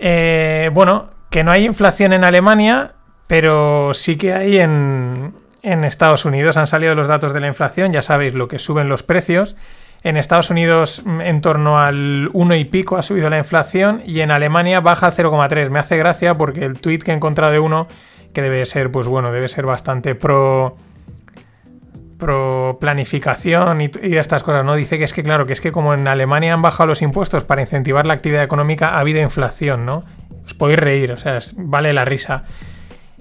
[0.00, 2.94] Eh, bueno, que no hay inflación en Alemania,
[3.26, 6.56] pero sí que hay en, en Estados Unidos.
[6.56, 9.56] Han salido los datos de la inflación, ya sabéis lo que suben los precios.
[10.02, 14.20] En Estados Unidos mm, en torno al 1 y pico ha subido la inflación y
[14.20, 15.68] en Alemania baja 0,3.
[15.68, 17.86] Me hace gracia porque el tweet que he encontrado de uno,
[18.32, 20.76] que debe ser, pues bueno, debe ser bastante pro
[22.20, 24.76] pro planificación y, estas cosas, ¿no?
[24.76, 27.42] Dice que es que, claro, que es que como en Alemania han bajado los impuestos
[27.42, 30.02] para incentivar la actividad económica, ha habido inflación, ¿no?
[30.46, 32.44] Os podéis reír, o sea, vale la risa.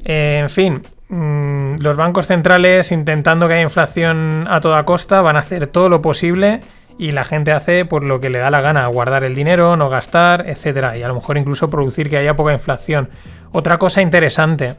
[0.05, 5.39] en fin, Mm, los bancos centrales intentando que haya inflación a toda costa van a
[5.39, 6.61] hacer todo lo posible
[6.99, 9.89] y la gente hace por lo que le da la gana, guardar el dinero, no
[9.89, 13.09] gastar, etcétera, y a lo mejor incluso producir que haya poca inflación.
[13.51, 14.75] Otra cosa interesante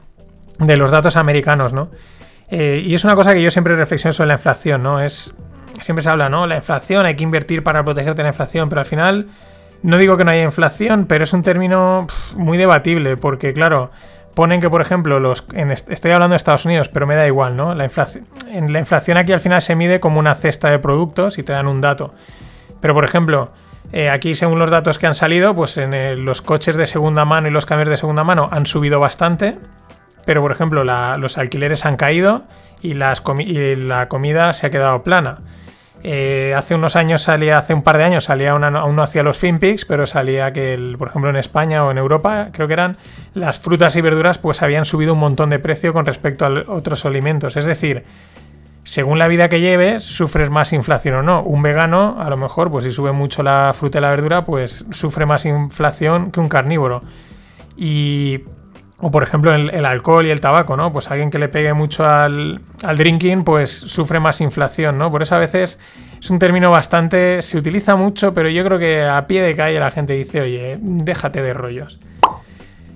[0.60, 1.90] de los datos americanos, ¿no?
[2.50, 5.00] Eh, y es una cosa que yo siempre reflexiono sobre la inflación, ¿no?
[5.00, 5.34] Es
[5.80, 6.46] siempre se habla, ¿no?
[6.46, 9.28] La inflación, hay que invertir para protegerte de la inflación, pero al final
[9.82, 13.90] no digo que no haya inflación, pero es un término muy debatible, porque claro,
[14.34, 15.44] ponen que, por ejemplo, los
[15.88, 17.74] estoy hablando de Estados Unidos, pero me da igual, ¿no?
[17.74, 21.38] La inflación, en la inflación aquí al final se mide como una cesta de productos
[21.38, 22.12] y te dan un dato.
[22.80, 23.52] Pero, por ejemplo,
[23.92, 27.48] eh, aquí según los datos que han salido, pues en los coches de segunda mano
[27.48, 29.56] y los camiones de segunda mano han subido bastante.
[30.24, 32.44] Pero, por ejemplo, los alquileres han caído
[32.82, 35.38] y, la comida se ha quedado plana.
[36.02, 39.22] Eh, hace unos años salía, hace un par de años salía una, aún no hacía
[39.22, 42.96] los FinPix, pero salía que, por ejemplo, en España o en Europa, creo que eran
[43.34, 47.04] las frutas y verduras, pues habían subido un montón de precio con respecto a otros
[47.04, 47.58] alimentos.
[47.58, 48.04] Es decir,
[48.82, 51.42] según la vida que lleves, sufres más inflación o no.
[51.42, 54.86] Un vegano, a lo mejor, pues si sube mucho la fruta y la verdura, pues
[54.90, 57.02] sufre más inflación que un carnívoro.
[57.76, 58.44] Y
[59.00, 60.92] o por ejemplo el, alcohol y el tabaco, ¿no?
[60.92, 65.10] Pues alguien que le pegue mucho al, drinking, pues sufre más inflación, ¿no?
[65.10, 65.78] Por eso a veces
[66.18, 67.40] es un término bastante...
[67.42, 70.78] se utiliza mucho, pero yo creo que a pie de calle la gente dice, oye,
[70.80, 71.98] déjate de rollos.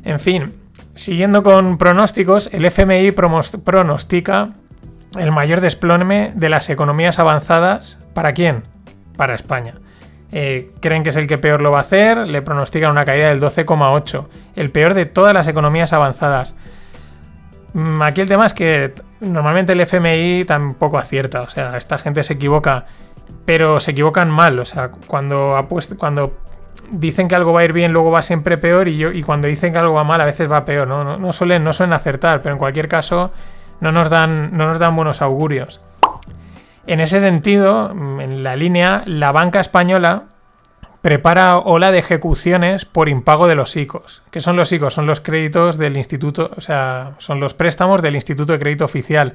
[0.04, 0.52] En fin,
[0.94, 4.50] siguiendo con pronósticos, el FMI pronostica
[5.18, 7.98] el mayor desplome de las economías avanzadas.
[8.12, 8.64] ¿Para quién?
[9.16, 9.74] Para España.
[10.36, 13.28] Eh, creen que es el que peor lo va a hacer, le pronostican una caída
[13.28, 16.56] del 12,8, el peor de todas las economías avanzadas.
[17.72, 22.24] Mm, aquí el tema es que normalmente el FMI tampoco acierta, o sea, esta gente
[22.24, 22.86] se equivoca,
[23.44, 26.34] pero se equivocan mal, o sea, cuando,
[26.90, 29.78] dicen que algo va a ir bien, luego va siempre peor, y, cuando dicen que
[29.78, 31.16] algo va mal, a veces va peor, ¿no?
[31.16, 33.30] No, suelen, acertar, pero en cualquier caso
[33.80, 35.80] no nos dan buenos augurios.
[36.86, 40.24] En ese sentido, en la línea, la banca española
[41.00, 44.22] prepara ola de ejecuciones por impago de los ICOs.
[44.30, 44.94] ¿Qué son los ICOs?
[44.94, 49.34] Son los créditos del instituto, o sea, son los préstamos del Instituto de Crédito Oficial.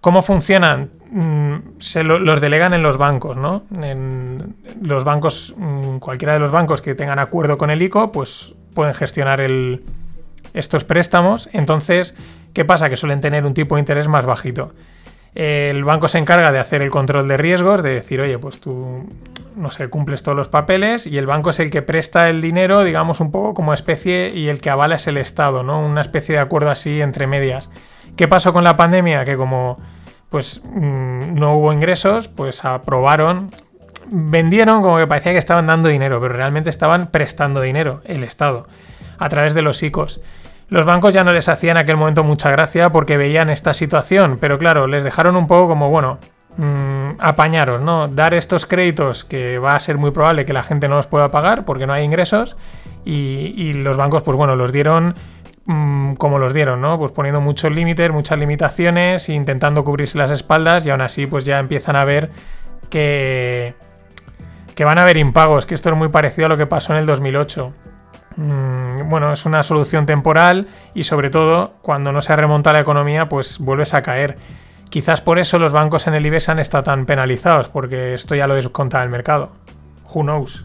[0.00, 0.90] ¿Cómo funcionan?
[1.10, 3.64] Mm, se los delegan en los bancos, ¿no?
[3.82, 8.54] En los bancos, mm, cualquiera de los bancos que tengan acuerdo con el ICO, pues
[8.74, 9.44] pueden gestionar
[10.52, 11.48] estos préstamos.
[11.52, 12.14] Entonces,
[12.52, 12.88] ¿qué pasa?
[12.88, 14.72] Que suelen tener un tipo de interés más bajito
[15.36, 19.04] el banco se encarga de hacer el control de riesgos, de decir, oye, pues tú,
[19.54, 22.82] no sé, cumples todos los papeles y el banco es el que presta el dinero,
[22.82, 25.84] digamos, un poco como especie y el que avala es el Estado, ¿no?
[25.84, 27.70] Una especie de acuerdo así entre medias.
[28.16, 29.26] ¿Qué pasó con la pandemia?
[29.26, 29.78] Que como
[30.30, 33.48] pues mm, no hubo ingresos, pues aprobaron,
[34.06, 38.66] vendieron como que parecía que estaban dando dinero, pero realmente estaban prestando dinero, el Estado,
[39.18, 40.20] a través de los ICOs.
[40.68, 44.38] Los bancos ya no les hacían en aquel momento mucha gracia porque veían esta situación,
[44.40, 46.18] pero claro, les dejaron un poco como, bueno,
[46.56, 48.08] mm, apañaros, ¿no?
[48.08, 51.30] Dar estos créditos que va a ser muy probable que la gente no los pueda
[51.30, 52.56] pagar porque no hay ingresos
[53.04, 55.14] y, los bancos, pues bueno, los dieron
[55.66, 56.98] mm, como los dieron, ¿no?
[56.98, 61.60] Pues poniendo muchos límites, muchas limitaciones, intentando cubrirse las espaldas y aún así pues ya
[61.60, 62.30] empiezan a ver
[62.90, 63.74] que,
[64.74, 66.98] que van a haber impagos, que esto es muy parecido a lo que pasó en
[66.98, 67.72] el 2008.
[68.36, 73.28] Mm, bueno, es una solución temporal y sobre todo cuando no se remonta la economía
[73.28, 74.36] pues vuelves a caer.
[74.90, 78.46] Quizás por eso los bancos en el IBEX han estado tan penalizados, porque esto ya
[78.46, 79.50] lo desconta el mercado.
[80.12, 80.64] Who knows?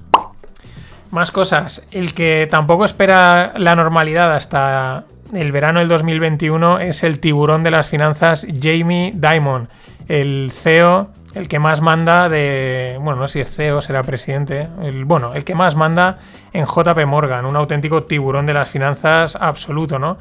[1.10, 1.86] Más cosas.
[1.92, 7.72] El que tampoco espera la normalidad hasta el verano del 2021 es el tiburón de
[7.72, 9.70] las finanzas Jamie Dimon,
[10.08, 12.98] el CEO el que más manda de.
[13.02, 14.68] Bueno, no sé si es CEO, será presidente.
[14.82, 16.20] El, bueno, el que más manda
[16.54, 20.18] en JP Morgan, un auténtico tiburón de las finanzas absoluto, ¿no?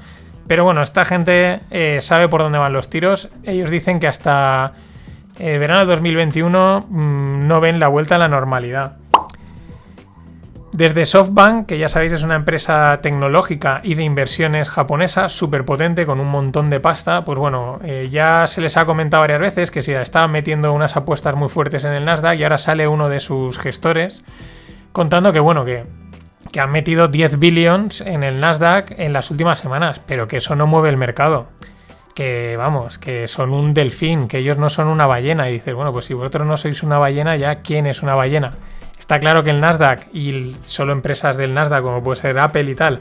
[0.47, 3.29] Pero bueno, esta gente eh, sabe por dónde van los tiros.
[3.45, 4.73] Ellos dicen que hasta
[5.39, 9.00] el verano de 2021 mmm, no ven la vuelta a la normalidad.
[10.73, 16.07] Desde SoftBank, que ya sabéis es una empresa tecnológica y de inversiones japonesa, súper potente,
[16.07, 19.73] con un montón de pasta, pues bueno, eh, ya se les ha comentado varias veces
[19.73, 23.09] que se estaban metiendo unas apuestas muy fuertes en el Nasdaq y ahora sale uno
[23.09, 24.25] de sus gestores
[24.93, 25.87] contando que bueno, que,
[26.53, 30.55] que han metido 10 billions en el Nasdaq en las últimas semanas, pero que eso
[30.55, 31.49] no mueve el mercado.
[32.15, 35.49] Que vamos, que son un delfín, que ellos no son una ballena.
[35.49, 38.55] Y dices, bueno, pues si vosotros no sois una ballena, ya ¿quién es una ballena?
[39.11, 42.77] Está claro que el Nasdaq y solo empresas del Nasdaq, como puede ser Apple y
[42.77, 43.01] tal,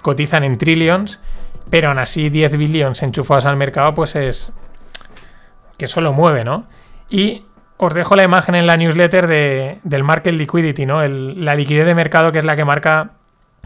[0.00, 1.20] cotizan en trillions,
[1.68, 4.54] pero aún así 10 billions enchufados al mercado, pues es
[5.76, 6.64] que solo mueve, ¿no?
[7.10, 7.44] Y
[7.76, 11.06] os dejo la imagen en la newsletter de, del Market Liquidity, ¿no?
[11.06, 13.10] La liquidez de mercado, que es la que marca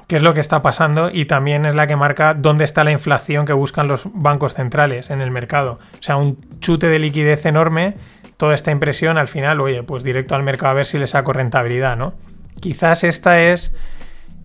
[0.08, 2.90] qué es lo que está pasando y también es la que marca dónde está la
[2.90, 5.78] inflación que buscan los bancos centrales en el mercado.
[5.92, 7.94] O sea, un chute de liquidez enorme
[8.36, 11.32] toda esta impresión, al final, oye, pues directo al mercado a ver si le saco
[11.32, 12.14] rentabilidad, ¿no?
[12.60, 13.74] Quizás esta es.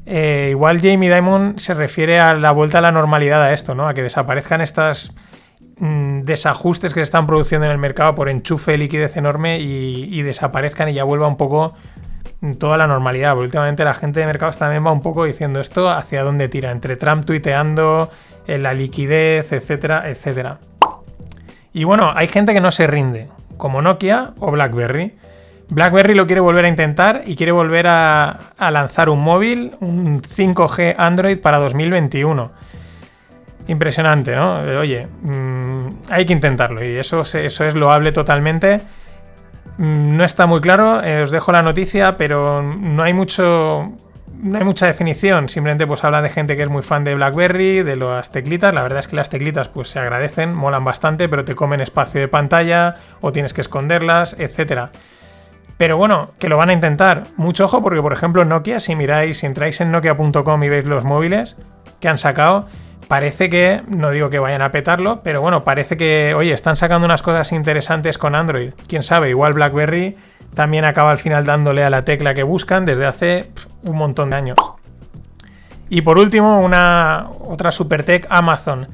[0.05, 3.87] Eh, igual Jamie Dimon se refiere a la vuelta a la normalidad a esto, ¿no?
[3.87, 5.13] A que desaparezcan estas
[5.77, 10.21] mm, desajustes que se están produciendo en el mercado por enchufe de liquidez enorme y,
[10.23, 11.75] desaparezcan y ya vuelva un poco
[12.57, 13.33] toda la normalidad.
[13.33, 16.71] Porque últimamente la gente de mercados también va un poco diciendo esto hacia dónde tira,
[16.71, 18.09] entre Trump tuiteando,
[18.47, 20.59] eh, la liquidez, etcétera, etcétera.
[21.71, 23.27] Y bueno, hay gente que no se rinde
[23.59, 25.13] como Nokia o BlackBerry.
[25.69, 28.39] BlackBerry lo quiere volver a intentar y quiere volver a,
[28.71, 32.51] lanzar un móvil, un 5G Android para 2021.
[33.67, 34.61] Impresionante, ¿no?
[34.79, 38.81] Oye, mmm, hay que intentarlo y eso, eso es loable totalmente.
[39.77, 43.91] Mm, no está muy claro, eh, os dejo la noticia, pero no hay mucho
[44.41, 47.83] no hay mucha definición, simplemente pues habla de gente que es muy fan de BlackBerry,
[47.83, 51.43] de las teclitas, la verdad es que las teclitas pues se agradecen, molan bastante, pero
[51.43, 54.91] te comen espacio de pantalla o tienes que esconderlas, etcétera.
[55.77, 57.23] Pero bueno, que lo van a intentar.
[57.37, 61.03] Mucho ojo porque por ejemplo Nokia, si miráis, si entráis en nokia.com y veis los
[61.03, 61.57] móviles
[61.99, 62.67] que han sacado,
[63.07, 67.05] parece que, no digo que vayan a petarlo, pero bueno, parece que, oye, están sacando
[67.05, 68.71] unas cosas interesantes con Android.
[68.87, 70.17] Quién sabe, igual BlackBerry
[70.53, 73.51] también acaba al final dándole a la tecla que buscan desde hace
[73.83, 74.57] un montón de años.
[75.89, 78.87] Y por último, una otra super tech, Amazon.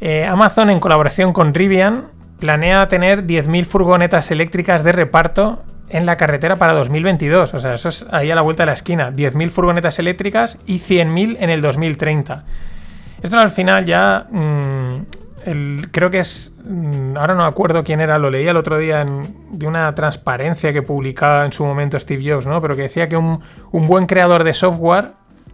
[0.00, 2.06] Eh, Amazon, en colaboración con Rivian,
[2.40, 7.54] planea tener 10.000 furgonetas eléctricas de reparto en la carretera para 2022.
[7.54, 9.12] O sea, eso es ahí a la vuelta de la esquina.
[9.12, 12.44] 10.000 furgonetas eléctricas y 100.000 en el 2030.
[13.22, 14.96] Esto al final ya mmm,
[15.90, 19.04] creo que es, mm, ahora no acuerdo quién era, lo leía el otro día
[19.50, 22.60] de una transparencia que publicaba en su momento Steve Jobs, ¿no?
[22.60, 25.12] Pero que decía que un, un buen creador de software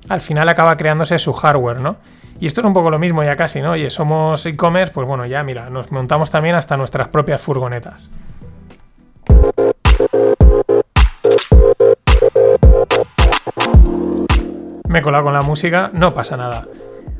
[0.09, 1.96] al final acaba creándose su hardware, ¿no?
[2.40, 3.72] Y esto es un poco lo mismo ya casi, ¿no?
[3.72, 8.09] Oye, somos e-commerce, pues bueno, ya mira, nos montamos también hasta nuestras propias furgonetas.
[14.88, 16.66] Me he colado con la música, no pasa nada.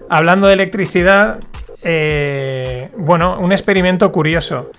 [0.09, 1.39] Hablando de electricidad,
[1.83, 4.71] eh, bueno, un experimento curioso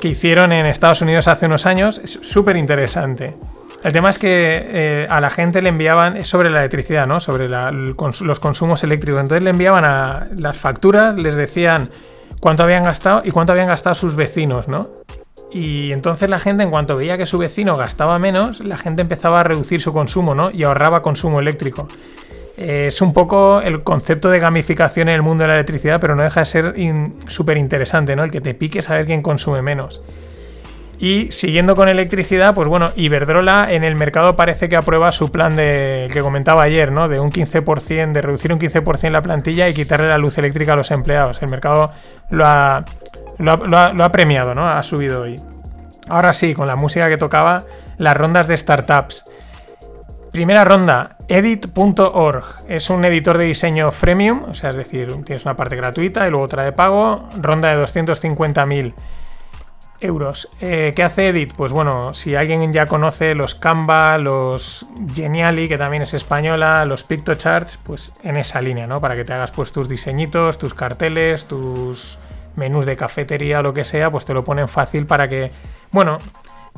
[0.00, 3.34] que hicieron en Estados Unidos hace unos años, es súper interesante.
[3.82, 4.28] El tema es que
[4.68, 7.20] eh, a la gente le enviaban, es sobre la electricidad, ¿no?
[7.20, 9.20] Sobre los consumos eléctricos.
[9.20, 11.90] Entonces le enviaban a las facturas, les decían
[12.40, 14.88] cuánto habían gastado y cuánto habían gastado sus vecinos, ¿no?
[15.52, 19.40] Y entonces la gente, en cuanto veía que su vecino gastaba menos, la gente empezaba
[19.40, 20.50] a reducir su consumo, ¿no?
[20.50, 21.88] Y ahorraba consumo eléctrico.
[22.56, 26.22] Es un poco el concepto de gamificación en el mundo de la electricidad, pero no
[26.22, 26.74] deja de ser
[27.26, 28.24] súper interesante, ¿no?
[28.24, 30.02] El que te pique saber quién consume menos.
[30.98, 35.54] Y siguiendo con electricidad, pues bueno, Iberdrola en el mercado parece que aprueba su plan
[35.54, 37.08] de que comentaba ayer, ¿no?
[37.08, 40.76] De un 15%, de reducir un 15% la plantilla y quitarle la luz eléctrica a
[40.76, 41.42] los empleados.
[41.42, 41.92] El mercado
[42.30, 42.84] lo ha,
[43.38, 44.66] lo ha, premiado, ¿no?
[44.66, 45.38] Ha subido hoy.
[46.08, 47.64] Ahora sí, con la música que tocaba,
[47.98, 49.24] las rondas de startups.
[50.36, 52.44] Primera ronda, edit.org.
[52.68, 56.30] Es un editor de diseño freemium, o sea, es decir, tienes una parte gratuita y
[56.30, 57.26] luego otra de pago.
[57.40, 58.92] Ronda de 250.000
[60.00, 60.50] euros.
[60.60, 61.54] Eh, ¿Qué hace Edit?
[61.54, 67.02] Pues bueno, si alguien ya conoce los Canva, los Geniali, que también es española, los
[67.04, 69.00] PictoCharts, pues en esa línea, ¿no?
[69.00, 72.18] Para que te hagas pues tus diseñitos, tus carteles, tus
[72.56, 75.50] menús de cafetería o lo que sea, pues te lo ponen fácil para que,
[75.92, 76.18] bueno,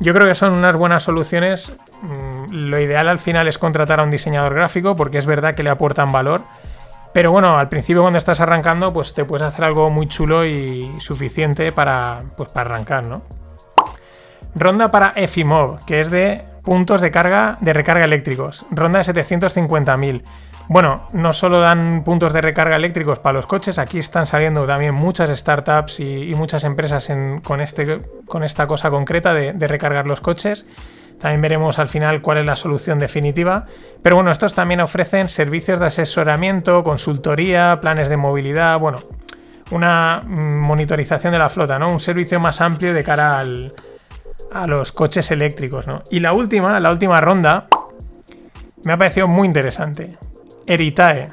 [0.00, 1.76] yo creo que son unas buenas soluciones.
[2.02, 5.62] Mm, lo ideal al final es contratar a un diseñador gráfico porque es verdad que
[5.62, 6.44] le aportan valor
[7.12, 10.88] pero bueno, al principio cuando estás arrancando, pues te puedes hacer algo muy chulo y
[10.98, 13.22] suficiente para, pues, para arrancar, ¿no?
[14.54, 18.66] Ronda para Efimob, que es de puntos de carga de recarga eléctricos.
[18.70, 20.22] Ronda de 750.000.
[20.68, 24.94] Bueno, no solo dan puntos de recarga eléctricos para los coches, aquí están saliendo también
[24.94, 27.10] muchas startups y, muchas empresas
[27.42, 30.66] con, este, con esta cosa concreta de, de recargar los coches.
[31.18, 33.66] También veremos al final cuál es la solución definitiva.
[34.02, 38.98] Pero bueno, estos también ofrecen servicios de asesoramiento, consultoría, planes de movilidad, bueno,
[39.70, 41.90] una mm, monitorización de la flota, ¿no?
[41.90, 46.02] Un servicio más amplio de cara a los coches eléctricos, ¿no?
[46.10, 47.66] Y la última, la última ronda,
[48.84, 50.18] me ha parecido muy interesante.
[50.68, 51.30] Eritae.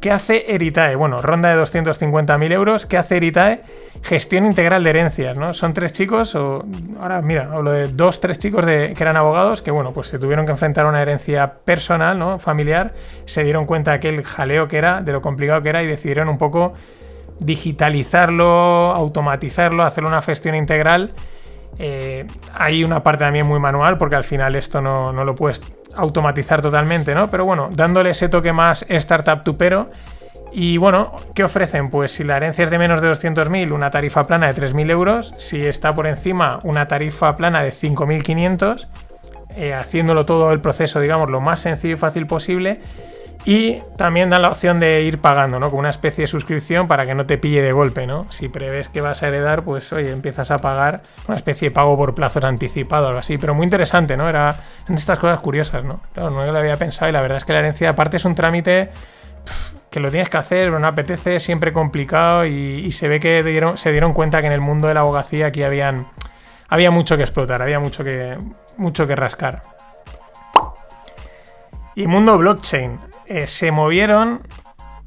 [0.00, 0.94] ¿Qué hace Eritae?
[0.94, 2.86] Bueno, ronda de 250.000 euros.
[2.86, 3.62] ¿Qué hace Eritae?
[4.02, 5.52] Gestión integral de herencias, ¿no?
[5.52, 6.64] Son tres chicos, o
[7.00, 10.20] ahora mira, hablo de dos, tres chicos de, que eran abogados que, bueno, pues se
[10.20, 12.38] tuvieron que enfrentar a una herencia personal, ¿no?
[12.38, 12.92] Familiar,
[13.24, 16.28] se dieron cuenta de aquel jaleo que era, de lo complicado que era y decidieron
[16.28, 16.74] un poco
[17.40, 21.12] digitalizarlo, automatizarlo, hacer una gestión integral.
[21.78, 25.62] Eh, hay una parte también muy manual porque al final esto no, no lo puedes
[25.94, 27.30] automatizar totalmente, ¿no?
[27.30, 29.90] Pero bueno, dándole ese toque más startup tupero.
[30.52, 31.90] Y bueno, ¿qué ofrecen?
[31.90, 35.34] Pues si la herencia es de menos de 200.000, una tarifa plana de 3.000 euros.
[35.36, 38.88] Si está por encima, una tarifa plana de 5.500.
[39.56, 42.80] Eh, haciéndolo todo el proceso, digamos, lo más sencillo y fácil posible.
[43.48, 45.70] Y también dan la opción de ir pagando, ¿no?
[45.70, 48.26] Con una especie de suscripción para que no te pille de golpe, ¿no?
[48.28, 51.96] Si prevés que vas a heredar, pues oye, empiezas a pagar una especie de pago
[51.96, 53.38] por plazos anticipados o algo así.
[53.38, 54.28] Pero muy interesante, ¿no?
[54.28, 54.56] Era
[54.88, 56.00] de estas cosas curiosas, ¿no?
[56.12, 58.34] Claro, no lo había pensado y la verdad es que la herencia, aparte, es un
[58.34, 58.90] trámite
[59.90, 63.92] que lo tienes que hacer, no apetece, siempre complicado y, se ve que dieron, se
[63.92, 66.08] dieron cuenta que en el mundo de la abogacía aquí habían,
[66.68, 68.36] había mucho que explotar, había mucho que,
[68.76, 69.62] mucho que rascar.
[71.94, 72.98] Y mundo blockchain.
[73.28, 74.42] Eh, se movieron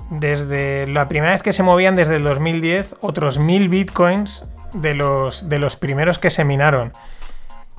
[0.10, 5.49] desde la primera vez que se movían desde el 2010 otros mil bitcoins de los,
[5.49, 6.91] de los primeros que se minaron.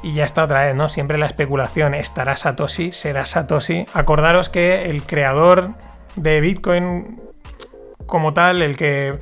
[0.02, 0.88] Y ya está otra vez, ¿no?
[0.88, 2.92] Siempre la especulación, ¿estará Satoshi?
[2.92, 3.86] ¿Será Satoshi?
[3.92, 5.74] Acordaros que el creador
[6.16, 7.20] de Bitcoin
[8.06, 9.18] como tal, el que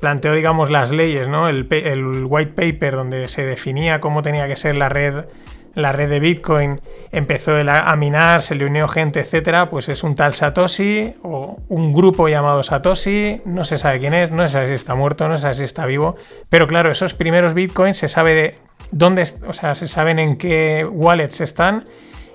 [0.00, 1.48] planteó, digamos, las leyes, ¿no?
[1.48, 5.26] El, el white paper donde se definía cómo tenía que ser la red
[5.74, 10.14] la red de Bitcoin empezó a minar, se le unió gente, etcétera, pues es un
[10.14, 14.68] tal Satoshi o un grupo llamado Satoshi, no se sabe quién es, no se sabe
[14.68, 16.16] si está muerto, no se sabe si está vivo,
[16.48, 18.54] pero claro, esos primeros Bitcoins se sabe de
[18.90, 21.84] dónde, o sea, se saben en qué wallets están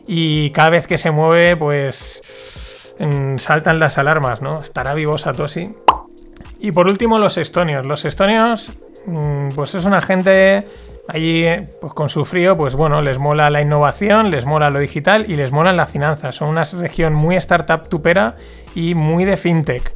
[0.07, 2.23] y cada vez que se mueve, pues
[2.99, 4.61] mm, saltan las alarmas, ¿no?
[4.61, 5.71] ¿Estará vivo Satoshi?
[6.59, 7.85] Y por último, los estonios.
[7.85, 8.73] Los estonios,
[9.05, 10.65] mm, pues es una gente
[11.11, 11.43] Allí,
[11.81, 15.35] pues con su frío, pues bueno, les mola la innovación, les mola lo digital y
[15.37, 16.31] les mola la finanza.
[16.31, 18.35] Son una región muy startup tupera
[18.75, 19.91] y muy de fintech.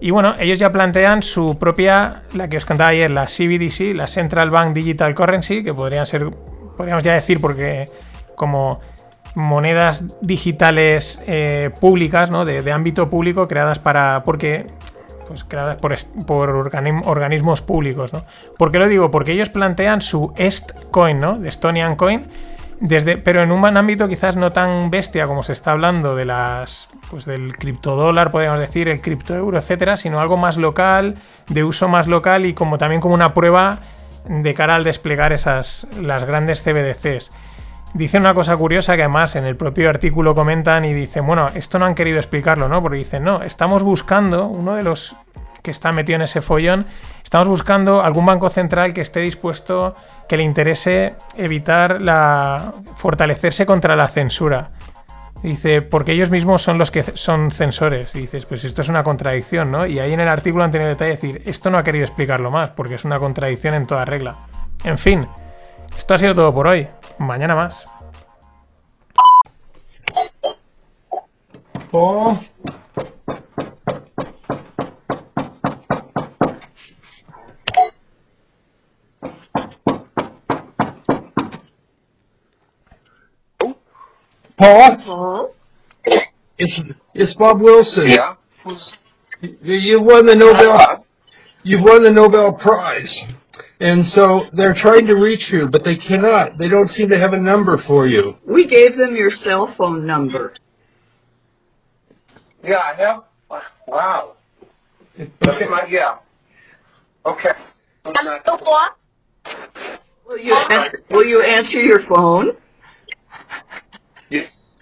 [0.00, 4.06] Y bueno, ellos ya plantean su propia, la que os contaba ayer, la CBDC, la
[4.06, 6.30] Central Bank Digital Currency, que podrían ser,
[6.74, 7.90] podríamos ya decir, porque
[8.34, 8.80] como
[9.34, 12.46] monedas digitales eh, públicas, ¿no?
[12.46, 14.22] De, de, ámbito público, creadas para.
[14.24, 14.66] Porque
[15.26, 15.94] pues creadas por,
[16.26, 18.24] por organismos públicos, ¿no?
[18.56, 19.10] ¿Por qué lo digo?
[19.10, 21.38] Porque ellos plantean su Est Coin, ¿no?
[21.38, 22.26] De Estonian Coin,
[22.80, 26.88] desde, pero en un ámbito quizás no tan bestia como se está hablando de las,
[27.10, 31.16] pues del criptodólar, podríamos decir, el criptoeuro, etcétera, sino algo más local,
[31.48, 33.78] de uso más local y como también como una prueba
[34.28, 37.30] de cara al desplegar esas, las grandes CBDCs.
[37.94, 41.78] Dicen una cosa curiosa que además en el propio artículo comentan y dicen, bueno, esto
[41.78, 42.82] no han querido explicarlo, ¿no?
[42.82, 45.16] Porque dicen, no, estamos buscando, uno de los
[45.66, 46.86] que está metido en ese follón,
[47.24, 49.96] estamos buscando algún banco central que esté dispuesto,
[50.28, 52.74] que le interese evitar la.
[52.94, 54.70] fortalecerse contra la censura.
[55.42, 58.14] Dice, porque ellos mismos son los que son censores.
[58.14, 59.86] Y dices, pues esto es una contradicción, ¿no?
[59.86, 62.50] Y ahí en el artículo han tenido detalle de decir, esto no ha querido explicarlo
[62.50, 64.36] más, porque es una contradicción en toda regla.
[64.84, 65.26] En fin,
[65.98, 66.88] esto ha sido todo por hoy.
[67.18, 67.86] Mañana más.
[71.92, 72.38] Oh.
[83.58, 83.76] Paul?
[84.56, 84.98] Paul?
[85.04, 85.54] Paul?
[86.58, 86.82] It's,
[87.14, 88.08] it's Bob Wilson.
[88.08, 88.34] Yeah.
[89.40, 90.72] You, you won the Nobel.
[90.72, 90.98] Uh-huh.
[91.62, 93.24] You've won the Nobel Prize.
[93.78, 96.56] And so they're trying to reach you, but they cannot.
[96.56, 98.38] They don't seem to have a number for you.
[98.44, 100.54] We gave them your cell phone number.
[102.64, 103.24] Yeah, I have.
[103.86, 104.32] Wow.
[105.46, 105.68] Okay.
[105.68, 106.18] My, yeah.
[107.24, 107.52] Okay.
[110.26, 112.56] Will you answer, will you answer your phone?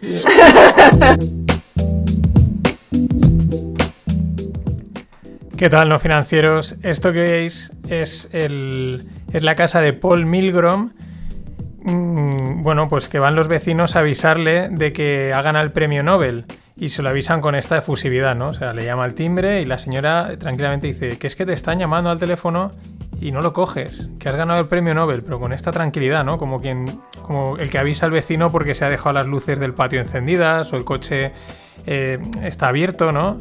[5.57, 6.75] ¿Qué tal, no financieros?
[6.83, 10.91] Esto que veis es, el, es la casa de Paul Milgrom.
[11.85, 16.47] Mm, bueno, pues que van los vecinos a avisarle de que hagan al premio Nobel
[16.77, 18.49] y se lo avisan con esta efusividad, ¿no?
[18.49, 21.53] O sea, le llama al timbre y la señora tranquilamente dice que es que te
[21.53, 22.73] están llamando al teléfono
[23.21, 26.37] y no lo coges, que has ganado el premio Nobel, pero con esta tranquilidad, ¿no?
[26.37, 26.87] Como quien
[27.23, 30.73] como el que avisa al vecino porque se ha dejado las luces del patio encendidas
[30.73, 31.33] o el coche
[31.87, 33.41] eh, está abierto, ¿no?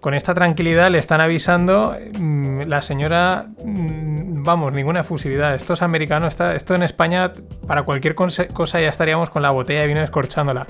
[0.00, 5.54] Con esta tranquilidad le están avisando, mmm, la señora, mmm, vamos, ninguna efusividad.
[5.54, 7.32] Esto es americano, esto en España,
[7.66, 10.66] para cualquier cosa ya estaríamos con la botella de vino descorchándola.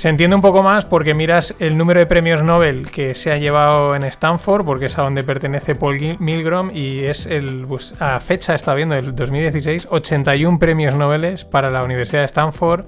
[0.00, 3.36] Se entiende un poco más porque miras el número de premios Nobel que se ha
[3.36, 8.18] llevado en Stanford, porque es a donde pertenece Paul Milgrom, y es el, pues, a
[8.18, 12.86] fecha, está viendo, el 2016, 81 premios Nobel para la Universidad de Stanford.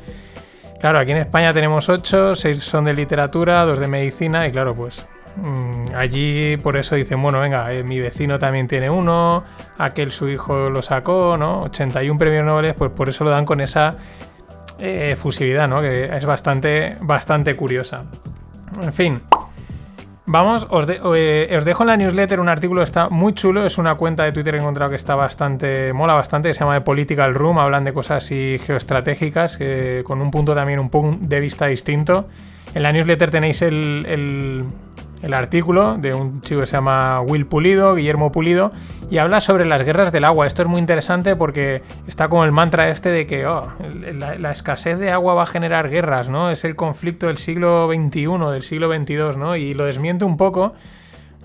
[0.83, 4.75] Claro, aquí en España tenemos 8, 6 son de literatura, 2 de medicina, y claro,
[4.75, 5.07] pues
[5.37, 9.45] mmm, allí por eso dicen, bueno, venga, eh, mi vecino también tiene uno,
[9.79, 11.61] aquel su hijo lo sacó, ¿no?
[11.61, 13.95] 81 premios Nobel, pues por eso lo dan con esa
[14.81, 15.81] eh, efusividad, ¿no?
[15.81, 18.03] Que es bastante, bastante curiosa.
[18.83, 19.23] En fin.
[20.25, 23.67] Vamos, os, eh, os, dejo en la newsletter un artículo que está muy chulo.
[23.67, 25.93] Es una cuenta de Twitter que he encontrado que está bastante.
[25.93, 26.49] mola bastante.
[26.49, 27.59] Que se llama The Political Room.
[27.59, 29.59] Hablan de cosas así geoestratégicas.
[30.05, 32.29] Con un punto también, un punto de vista distinto.
[32.75, 34.65] En la newsletter tenéis el, el,
[35.23, 38.73] el, artículo de un chico que se llama Will Pulido, Guillermo Pulido,
[39.11, 40.47] y habla sobre las guerras del agua.
[40.47, 43.73] Esto es muy interesante porque está como el mantra este de que oh,
[44.15, 46.51] la, escasez de agua va a generar guerras, ¿no?
[46.51, 49.57] Es el conflicto del siglo XXI, del siglo XXII, ¿no?
[49.57, 50.75] Y lo desmiente un poco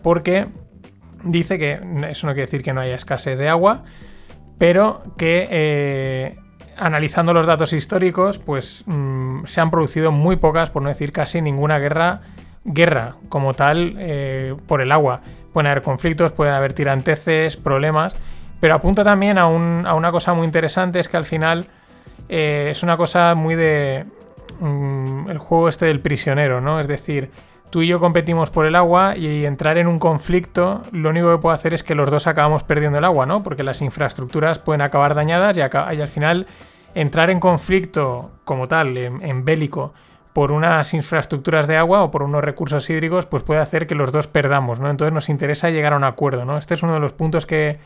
[0.01, 0.47] porque
[1.23, 3.84] dice que eso no quiere decir que no haya escasez de agua,
[4.57, 5.47] pero que...
[5.49, 6.38] Eh,
[6.78, 11.41] analizando los datos históricos, pues mmm, se han producido muy pocas, por no decir casi
[11.41, 12.21] ninguna guerra,
[12.68, 15.22] guerra como tal eh, por el agua.
[15.53, 18.13] Pueden haber conflictos, pueden haber tiranteces, problemas,
[18.59, 21.65] pero apunta también a, un, a una cosa muy interesante, es que al final
[22.30, 24.05] eh, es una cosa muy de
[24.59, 26.80] mmm, el juego este del prisionero, ¿no?
[26.80, 27.32] Es decir,
[27.70, 31.41] tú y yo competimos por el agua y entrar en un conflicto, lo único que
[31.41, 33.41] puede hacer es que los dos acabamos perdiendo el agua, ¿no?
[33.43, 36.47] Porque las infraestructuras pueden acabar dañadas y al final
[36.93, 39.93] entrar en conflicto como tal, en, en, bélico,
[40.38, 44.12] por unas infraestructuras de agua o por unos recursos hídricos, pues puede hacer que los
[44.12, 44.88] dos perdamos, ¿no?
[44.88, 46.60] Entonces nos interesa llegar a un acuerdo, ¿no?
[46.60, 47.80] Este es uno de los puntos que,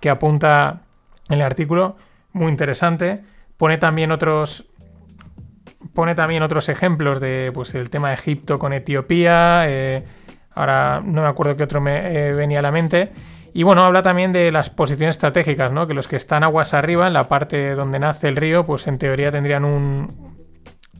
[0.00, 0.84] que apunta
[1.28, 1.96] el artículo,
[2.32, 3.24] muy interesante.
[3.58, 4.70] Pone también otros
[5.92, 9.68] pone también otros ejemplos de pues el tema de Egipto con Etiopía.
[9.68, 10.02] Eh,
[10.54, 13.12] ahora no me acuerdo qué otro me eh, venía a la mente.
[13.52, 15.86] Y bueno, habla también de las posiciones estratégicas, ¿no?
[15.86, 18.96] Que los que están aguas arriba, en la parte donde nace el río, pues en
[18.96, 20.37] teoría tendrían un,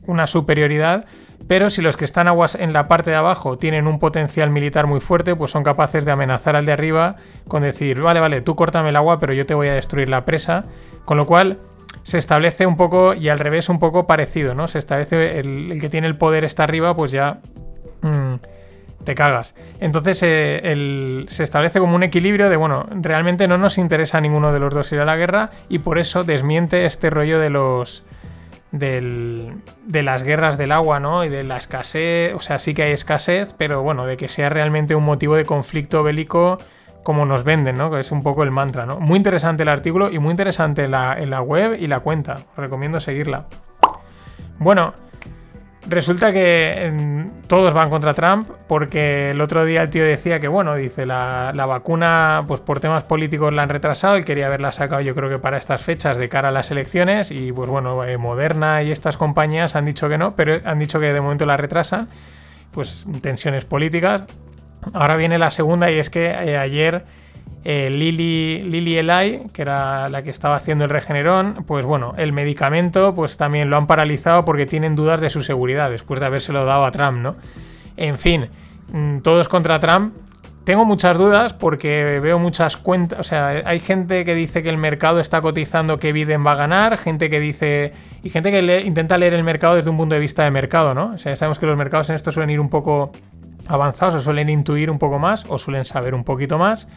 [0.09, 1.05] una superioridad.
[1.47, 4.87] Pero si los que están aguas en la parte de abajo tienen un potencial militar
[4.87, 7.15] muy fuerte, pues son capaces de amenazar al de arriba
[7.47, 10.25] con decir, vale, vale, tú córtame el agua, pero yo te voy a destruir la
[10.25, 10.65] presa.
[11.05, 11.59] Con lo cual,
[12.03, 14.67] se establece un poco, y al revés, un poco parecido, ¿no?
[14.67, 17.39] Se establece el, que tiene el poder está arriba, pues ya
[18.01, 18.35] mmm,
[19.03, 19.55] te cagas.
[19.79, 24.51] Entonces eh, se establece como un equilibrio de, bueno, realmente no nos interesa a ninguno
[24.53, 28.03] de los dos ir a la guerra, y por eso desmiente este rollo de los.
[28.71, 29.55] Del,
[29.87, 31.25] de las guerras del agua, ¿no?
[31.25, 34.49] Y de la escasez, o sea, sí que hay escasez, pero bueno, de que sea
[34.49, 36.59] realmente un motivo de conflicto bélico
[37.01, 37.89] como nos venden, ¿no?
[37.89, 38.99] Que es un poco el mantra, ¿no?
[38.99, 42.35] Muy interesante el artículo y muy interesante la, en la web y la cuenta.
[42.35, 43.47] Os recomiendo seguirla.
[44.59, 44.93] Bueno,
[45.89, 50.47] Resulta que em, todos van contra Trump porque el otro día el tío decía que,
[50.47, 54.71] bueno, dice, la, la vacuna, pues por temas políticos la han retrasado, él quería haberla
[54.71, 58.03] sacado yo creo que para estas fechas de cara a las elecciones y pues bueno,
[58.03, 61.47] eh, Moderna y estas compañías han dicho que no, pero han dicho que de momento
[61.47, 62.07] la retrasan,
[62.71, 64.23] pues tensiones políticas.
[64.93, 67.03] Ahora viene la segunda y es que eh, ayer
[67.65, 73.13] eh, Lily, Lily que era la que estaba haciendo el regenerón, pues bueno, el medicamento
[73.13, 76.85] pues también lo han paralizado porque tienen dudas de su seguridad después de habérselo dado
[76.85, 77.35] a Trump, ¿no?
[77.97, 78.49] En fin,
[78.91, 80.15] mm, todos contra Trump.
[80.63, 84.77] Tengo muchas dudas porque veo muchas cuentas, o sea, hay gente que dice que el
[84.77, 87.91] mercado está cotizando que Biden va a ganar, gente que dice
[88.21, 91.11] y gente que intenta leer el mercado desde un punto de vista de mercado, ¿no?
[91.15, 93.11] O sea, sabemos que los mercados en esto suelen ir un poco
[93.67, 96.87] avanzados o suelen intuir un poco más o suelen saber un poquito más.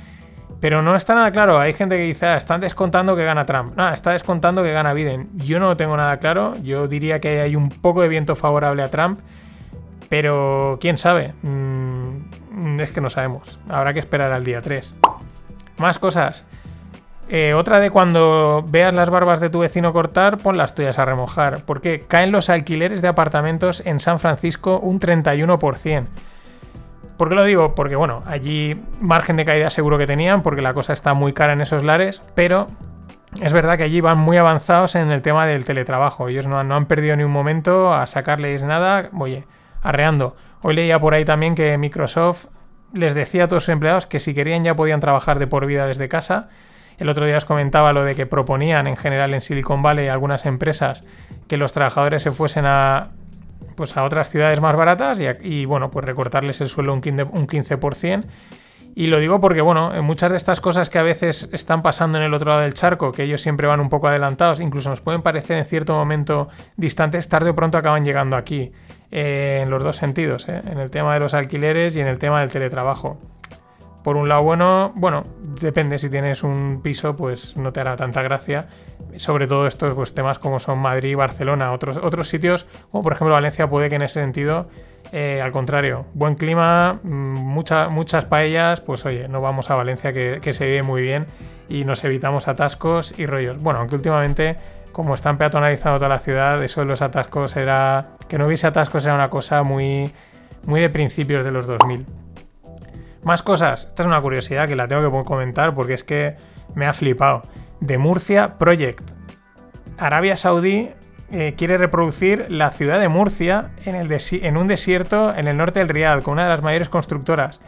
[0.60, 1.58] Pero no está nada claro.
[1.58, 3.76] Hay gente que dice, ah, están descontando que gana Trump.
[3.76, 5.30] No, está descontando que gana Biden.
[5.34, 6.54] Yo no lo tengo nada claro.
[6.62, 9.20] Yo diría que hay un poco de viento favorable a Trump.
[10.08, 11.34] Pero quién sabe.
[11.42, 13.60] Mm, es que no sabemos.
[13.68, 14.94] Habrá que esperar al día 3.
[15.78, 16.44] Más cosas.
[17.28, 21.04] Eh, otra de cuando veas las barbas de tu vecino cortar, pon las tuyas a
[21.04, 21.64] remojar.
[21.64, 26.06] Porque caen los alquileres de apartamentos en San Francisco un 31%.
[27.22, 27.76] ¿Por qué lo digo?
[27.76, 31.52] Porque, bueno, allí margen de caída seguro que tenían, porque la cosa está muy cara
[31.52, 32.66] en esos lares, pero
[33.40, 36.26] es verdad que allí van muy avanzados en el tema del teletrabajo.
[36.26, 39.46] Ellos no han, perdido ni un momento a sacarles nada, oye,
[39.82, 40.34] arreando.
[40.62, 42.46] Hoy leía por ahí también que Microsoft
[42.92, 45.86] les decía a todos sus empleados que si querían ya podían trabajar de por vida
[45.86, 46.48] desde casa.
[46.98, 50.44] El otro día os comentaba lo de que proponían en general en Silicon Valley algunas
[50.44, 51.04] empresas
[51.46, 53.10] que los trabajadores se fuesen a,
[53.74, 57.46] pues a otras ciudades más baratas y, bueno, pues recortarles el sueldo un 15%, un
[57.46, 58.24] 15%.
[58.94, 62.18] Y lo digo porque, bueno, en muchas de estas cosas que a veces están pasando
[62.18, 65.00] en el otro lado del charco, que ellos siempre van un poco adelantados, incluso nos
[65.00, 68.72] pueden parecer en cierto momento distantes, tarde o pronto acaban llegando aquí,
[69.10, 72.18] eh, en los dos sentidos, eh, en el tema de los alquileres y en el
[72.18, 73.18] tema del teletrabajo.
[74.02, 75.22] Por un lado, bueno, bueno,
[75.60, 78.66] depende, si tienes un piso, pues no te hará tanta gracia.
[79.16, 83.34] Sobre todo estos pues, temas como son Madrid, Barcelona, otros, otros sitios, como por ejemplo
[83.34, 84.68] Valencia, puede que en ese sentido,
[85.12, 90.12] eh, al contrario, buen clima, mm, mucha- muchas paellas, pues oye, no vamos a Valencia
[90.12, 91.26] que, se vive muy bien
[91.68, 93.58] y nos evitamos atascos y rollos.
[93.58, 94.56] Bueno, aunque últimamente,
[94.90, 98.08] como están peatonalizando toda la ciudad, eso de los atascos era...
[98.28, 100.12] Que no hubiese atascos era una cosa muy,
[100.66, 102.04] muy de principios de los 2000.
[103.22, 103.86] Más cosas.
[103.86, 106.36] Esta es una curiosidad que la tengo que comentar porque es que
[106.74, 107.42] me ha flipado.
[107.80, 109.10] De Murcia Project.
[109.98, 110.90] Arabia Saudí
[111.30, 116.22] eh, quiere reproducir la ciudad de Murcia en, un desierto en el norte del Riad
[116.22, 117.60] con una de las mayores constructoras.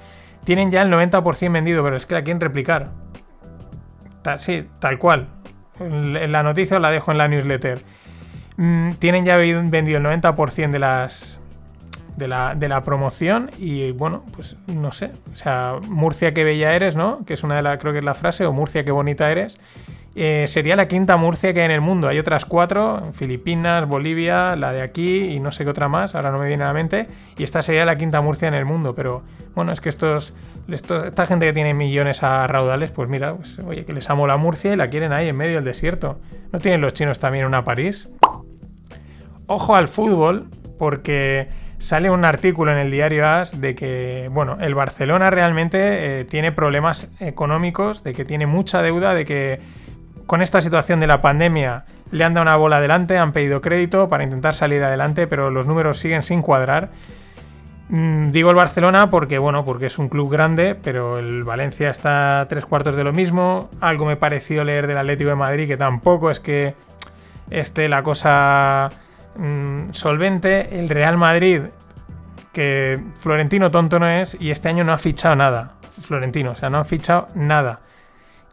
[0.44, 2.90] Tienen ya el 90% vendido, pero es que la quieren replicar.
[4.38, 5.28] Sí, tal cual.
[5.78, 7.80] La noticia la dejo en la newsletter.
[8.56, 11.40] Mm, tienen ya vendido el 90% de las,
[12.16, 16.74] de la, de la promoción y bueno, pues no sé, o sea, Murcia qué bella
[16.74, 17.24] eres, ¿no?
[17.24, 19.58] Que es una de las, creo que es la frase, o Murcia qué bonita eres.
[20.16, 22.06] Eh, sería la quinta Murcia que hay en el mundo.
[22.06, 26.30] Hay otras cuatro, Filipinas, Bolivia, la de aquí y no sé qué otra más, ahora
[26.30, 27.08] no me viene a la mente.
[27.36, 28.94] Y esta sería la quinta Murcia en el mundo.
[28.94, 29.24] Pero
[29.56, 30.32] bueno, es que estos,
[30.68, 34.28] estos- esta gente que tiene millones a raudales, pues mira, pues, oye, que les amo
[34.28, 36.20] la Murcia y la quieren ahí en medio del desierto.
[36.52, 38.08] ¿No tienen los chinos también una París?
[39.46, 40.48] Ojo al fútbol,
[40.78, 41.48] porque
[41.84, 46.50] sale un artículo en el diario AS de que, bueno, el Barcelona realmente eh, tiene
[46.50, 49.60] problemas económicos, de que tiene mucha deuda, de que
[50.24, 54.08] con esta situación de la pandemia le han dado una bola adelante, han pedido crédito
[54.08, 56.88] para intentar salir adelante, pero los números siguen sin cuadrar.
[57.90, 62.46] Mm, digo el Barcelona porque, bueno, porque es un club grande, pero el Valencia está
[62.48, 63.68] tres cuartos de lo mismo.
[63.82, 66.74] Algo me pareció leer del Atlético de Madrid que tampoco es que
[67.50, 68.90] esté la cosa
[69.36, 70.78] mm, solvente.
[70.78, 71.62] El Real Madrid,
[72.52, 75.72] que Florentino tonto no es, y este año no ha fichado nada.
[76.00, 77.80] Florentino, o sea, no ha fichado nada.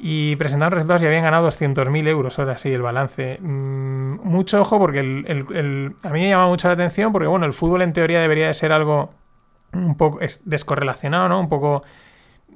[0.03, 3.37] Y presentaron resultados y habían ganado 200.000 euros, ahora sí, el balance.
[3.39, 7.53] Mm, mucho ojo porque el- a mí me llama mucho la atención porque, bueno, el
[7.53, 9.13] fútbol en teoría debería de ser algo
[9.73, 11.39] un poco es descorrelacionado, ¿no?
[11.39, 11.83] Un poco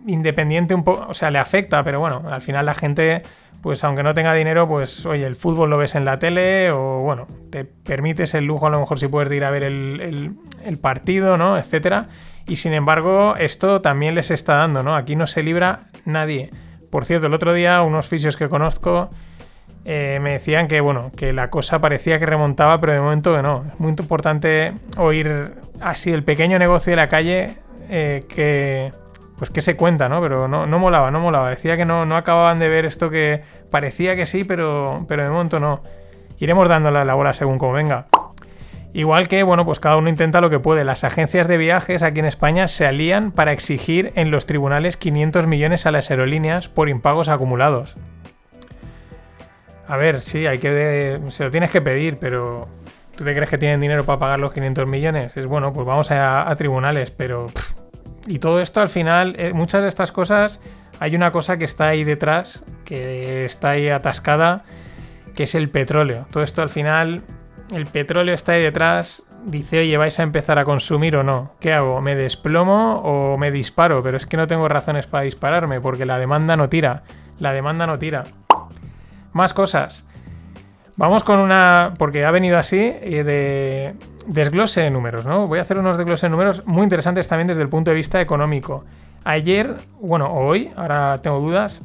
[0.08, 3.22] independiente, un poco, o sea, le afecta, pero bueno, al final la gente,
[3.62, 7.00] pues aunque no tenga dinero, pues oye, el fútbol lo ves en la tele o
[7.00, 10.00] bueno, te permites el lujo a lo mejor si puedes de ir a ver el,
[10.02, 10.32] el-
[10.64, 11.58] el partido, ¿no?
[11.58, 12.08] Etcétera.
[12.48, 14.96] Y sin embargo, esto también les está dando, ¿no?
[14.96, 16.52] Aquí no se libra nadie.
[16.92, 19.10] Por cierto, el otro día unos fisios que conozco
[19.84, 23.42] eh, me decían que bueno, que la cosa parecía que remontaba, pero de momento que
[23.44, 23.66] no.
[23.74, 27.56] Es muy importante oír así el pequeño negocio de la calle
[27.90, 28.92] eh, que
[29.38, 30.22] pues que se cuenta, ¿no?
[30.22, 31.50] Pero no, no molaba, no molaba.
[31.50, 35.30] Decía que no, no acababan de ver esto que parecía que sí, pero, pero de
[35.30, 35.82] momento no.
[36.40, 38.08] Iremos dándole la bola según como venga.
[38.96, 40.86] Igual que, bueno, pues cada uno intenta lo que puede.
[40.86, 45.48] Las agencias de viajes aquí en España se alían para exigir en los tribunales 500
[45.48, 47.98] millones a las aerolíneas por impagos acumulados.
[49.86, 52.70] A ver, sí, hay que se lo tienes que pedir, pero
[53.18, 55.36] ¿tú te crees que tienen dinero para pagar los 500 millones?
[55.36, 57.48] Es bueno, pues vamos a, tribunales, pero
[58.28, 60.60] y todo esto al final, eh, muchas de estas cosas,
[61.00, 64.64] hay una cosa que está ahí detrás, que está ahí atascada,
[65.36, 66.28] que es el petróleo.
[66.32, 67.22] Todo esto al final,
[67.72, 71.54] el petróleo está ahí detrás, dice, oye, ¿vais a empezar a consumir o no?
[71.60, 72.02] ¿Qué hago?
[72.02, 74.02] ¿Me desplomo o me disparo?
[74.04, 77.04] Pero es que no tengo razones para dispararme, porque la demanda no tira.
[77.40, 78.24] La demanda no tira.
[79.34, 80.06] Más cosas.
[80.96, 81.94] Vamos con una.
[81.98, 83.96] Porque ha venido así eh, de
[84.28, 85.48] desglose de números, ¿no?
[85.48, 88.22] Voy a hacer unos desgloses de números muy interesantes también desde el punto de vista
[88.22, 88.86] económico.
[89.24, 91.82] Ayer, bueno, hoy, ahora tengo dudas.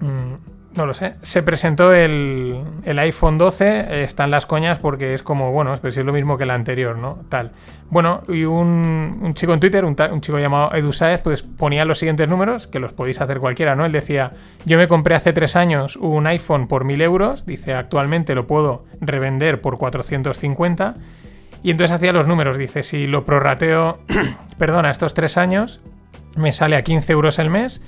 [0.00, 0.34] Mm,
[0.76, 1.14] no lo sé.
[1.22, 4.04] Se presentó el, iPhone 12.
[4.04, 7.20] están las coñas porque es como, bueno, es, es lo mismo que el anterior, ¿no?
[7.30, 7.52] Tal.
[7.88, 12.28] Bueno, y un, chico en Twitter, un, chico llamado Edu Saez, pues ponía los siguientes
[12.28, 13.86] números, que los podéis hacer cualquiera, ¿no?
[13.86, 14.32] Él decía,
[14.66, 17.46] yo me compré hace tres años un iPhone por 1000 euros.
[17.46, 20.94] Dice, actualmente lo puedo revender por 450.
[21.66, 22.58] Y entonces hacía los números.
[22.58, 23.98] Dice, si lo prorrateo,
[24.56, 25.80] perdona, estos tres años,
[26.36, 27.82] me sale a 15 euros el mes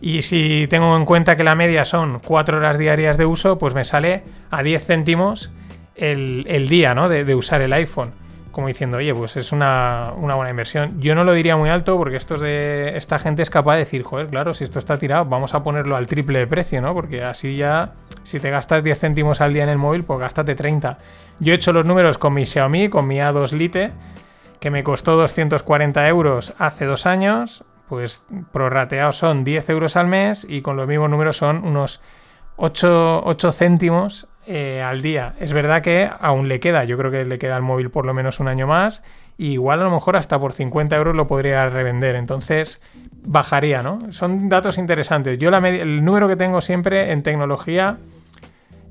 [0.00, 3.72] y si tengo en cuenta que la media son 4 horas diarias de uso, pues
[3.72, 5.52] me sale a 10 céntimos
[5.94, 7.08] el, día ¿no?
[7.08, 8.14] de, usar el iPhone.
[8.54, 11.00] Como diciendo, oye, pues es una, buena inversión.
[11.00, 14.04] Yo no lo diría muy alto porque estos de esta gente es capaz de decir,
[14.04, 16.94] joder, claro, si esto está tirado, vamos a ponerlo al triple de precio, ¿no?
[16.94, 20.54] Porque así ya, si te gastas 10 céntimos al día en el móvil, pues gástate
[20.54, 20.98] 30.
[21.40, 23.90] Yo he hecho los números con mi Xiaomi, con mi A2 Lite,
[24.60, 30.46] que me costó 240 euros hace dos años pues prorrateados son 10 euros al mes
[30.48, 32.00] y con los mismos números son unos
[32.56, 35.34] 8, céntimos eh, al día.
[35.40, 38.14] Es verdad que aún le queda, yo creo que le queda al móvil por lo
[38.14, 39.02] menos un año más.
[39.36, 42.14] Y igual a lo mejor hasta por 50 euros lo podría revender.
[42.14, 42.80] Entonces
[43.24, 44.12] bajaría, ¿no?
[44.12, 45.38] Son datos interesantes.
[45.38, 47.98] Yo la el número que tengo siempre en tecnología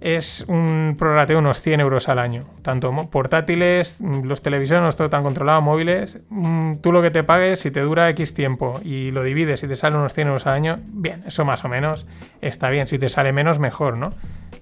[0.04, 2.42] es un prorrateo de unos 100 euros al año.
[2.62, 6.20] Tanto portátiles, mm, los televisores no todo tan controlado, móviles.
[6.30, 9.68] Mm, tú lo que te pagues, si te dura X tiempo y lo divides y
[9.70, 12.06] te sale unos 100 euros al año, bien, eso más o menos
[12.42, 12.88] está bien.
[12.88, 14.12] Si te sale menos, mejor, ¿no?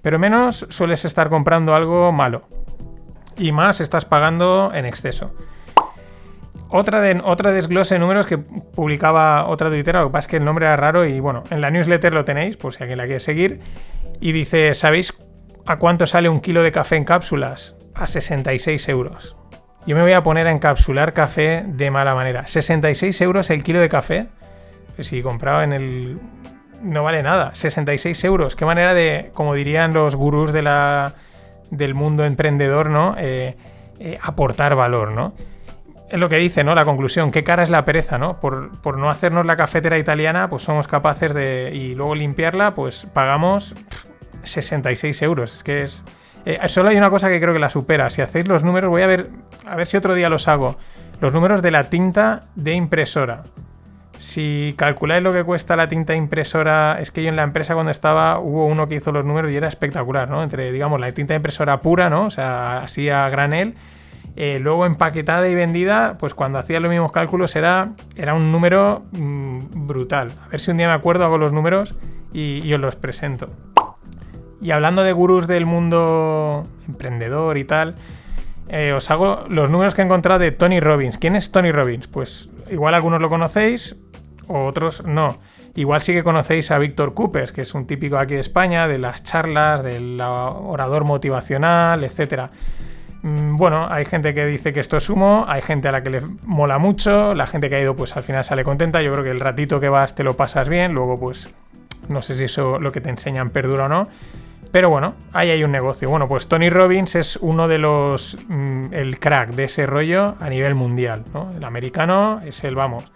[0.00, 2.44] Pero menos sueles estar comprando algo malo.
[3.36, 5.34] Y más estás pagando en exceso.
[6.68, 10.44] Otra, otra desglose de números que publicaba otra tuitera, lo que pasa es que el
[10.44, 13.20] nombre era raro y bueno, en la newsletter lo tenéis, por si alguien la quiere
[13.20, 13.60] seguir.
[14.20, 15.12] Y dice, ¿sabéis
[15.64, 17.76] ¿A cuánto sale un kilo de café en cápsulas?
[17.94, 19.36] A 66 euros.
[19.86, 22.46] Yo me voy a poner a encapsular café de mala manera.
[22.46, 24.26] 66 euros el kilo de café.
[24.96, 26.20] Pues si comprado en el...
[26.82, 27.54] No vale nada.
[27.54, 28.56] 66 euros.
[28.56, 31.14] Qué manera de, como dirían los gurús de la,
[31.70, 33.14] del mundo emprendedor, ¿no?
[33.18, 33.56] Eh,
[34.00, 35.34] eh, aportar valor, ¿no?
[36.10, 36.74] Es lo que dice, ¿no?
[36.74, 37.30] La conclusión.
[37.30, 38.40] Qué cara es la pereza, ¿no?
[38.40, 41.70] Por, por no hacernos la cafetera italiana, pues somos capaces de...
[41.72, 43.76] Y luego limpiarla, pues pagamos...
[44.44, 45.54] 66 euros.
[45.54, 46.02] Es que es.
[46.44, 48.10] Eh, solo hay una cosa que creo que la supera.
[48.10, 49.30] Si hacéis los números, voy a ver.
[49.66, 50.76] A ver si otro día los hago.
[51.20, 53.44] Los números de la tinta de impresora.
[54.18, 57.90] Si calculáis lo que cuesta la tinta impresora, es que yo en la empresa cuando
[57.90, 60.42] estaba hubo uno que hizo los números y era espectacular, ¿no?
[60.42, 62.22] Entre, digamos, la tinta impresora pura, ¿no?
[62.22, 63.74] O sea, así a granel.
[64.36, 69.04] Eh, luego empaquetada y vendida, pues cuando hacía los mismos cálculos era, era un número
[69.12, 70.30] mm, brutal.
[70.46, 71.96] A ver si un día me acuerdo, hago los números
[72.32, 73.50] y os los presento.
[74.62, 77.96] Y hablando de gurús del mundo emprendedor y tal,
[78.68, 81.18] eh, os hago los números que he encontrado de Tony Robbins.
[81.18, 82.06] ¿Quién es Tony Robbins?
[82.06, 83.96] Pues igual algunos lo conocéis,
[84.46, 85.36] otros no.
[85.74, 88.98] Igual sí que conocéis a Víctor Coopers, que es un típico aquí de España, de
[88.98, 92.50] las charlas, del orador motivacional, etc.
[93.22, 96.10] Mm, bueno, hay gente que dice que esto es humo, hay gente a la que
[96.10, 99.24] le mola mucho, la gente que ha ido pues al final sale contenta, yo creo
[99.24, 101.52] que el ratito que vas te lo pasas bien, luego pues
[102.08, 104.08] no sé si eso lo que te enseñan perdura o no.
[104.72, 106.08] Pero bueno, ahí hay un negocio.
[106.08, 108.38] Bueno, pues Tony Robbins es uno de los.
[108.48, 111.24] Mm, el crack de ese rollo a nivel mundial.
[111.54, 113.12] El americano es el, vamos.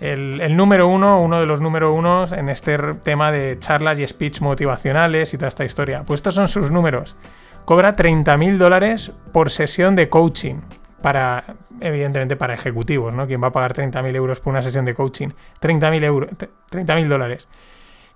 [0.00, 4.40] El, número uno, uno de los número unos en este tema de charlas y speech
[4.40, 6.02] motivacionales y toda esta historia.
[6.04, 7.16] Pues estos son sus números.
[7.64, 10.56] Cobra 30 mil dólares por sesión de coaching.
[11.02, 11.44] Para,
[11.80, 13.26] evidentemente, para ejecutivos, ¿no?
[13.26, 15.28] ¿Quién va a pagar 30 mil euros por una sesión de coaching?
[15.60, 16.30] 30 mil euros,
[16.68, 17.46] 30 mil dólares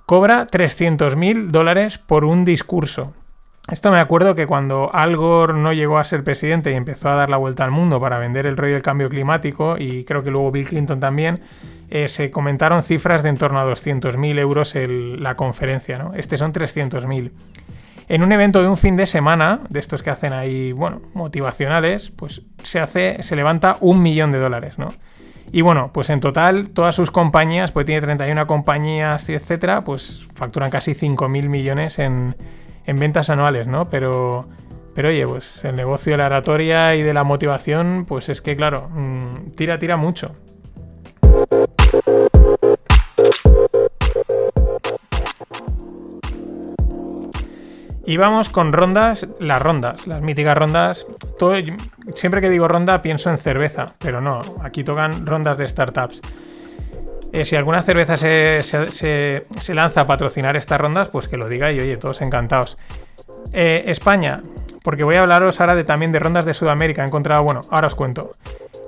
[0.07, 3.12] cobra 300.000 dólares por un discurso.
[3.70, 7.14] Esto me acuerdo que cuando Al Gore no llegó a ser presidente y empezó a
[7.14, 10.30] dar la vuelta al mundo para vender el rollo del cambio climático, y creo que
[10.30, 11.40] luego Bill Clinton también,
[11.88, 15.96] eh, se comentaron cifras de en torno a 200.000 euros la conferencia.
[15.96, 16.12] ¿no?
[16.14, 17.32] Este son 300.000.
[18.09, 22.11] En un evento de un fin de semana, de estos que hacen ahí, bueno, motivacionales,
[22.11, 24.90] pues se hace, se levanta un millón de dólares, ¿no?
[25.53, 30.70] Y bueno, pues en total, todas sus compañías, pues tiene 31 compañías, etcétera, pues facturan
[30.70, 32.36] casi 5.000 millones en,
[32.86, 33.88] en ventas anuales, ¿no?
[33.88, 34.49] Pero,
[34.95, 38.57] pero oye, pues el negocio de la oratoria y de la motivación, pues es que,
[38.57, 40.34] claro, mm, tira, tira mucho.
[48.07, 51.07] Y vamos con rondas, las rondas, las míticas rondas.
[51.38, 51.55] Todo,
[52.14, 56.20] siempre que digo ronda pienso en cerveza, pero no, aquí tocan rondas de startups.
[57.32, 59.44] Eh, si alguna cerveza se,
[59.74, 62.76] lanza a patrocinar estas rondas, pues que lo diga y oye, todos encantados.
[63.52, 64.42] Eh, España,
[64.82, 67.02] porque voy a hablaros ahora de, también de rondas de Sudamérica.
[67.02, 68.36] He encontrado, bueno, ahora os cuento.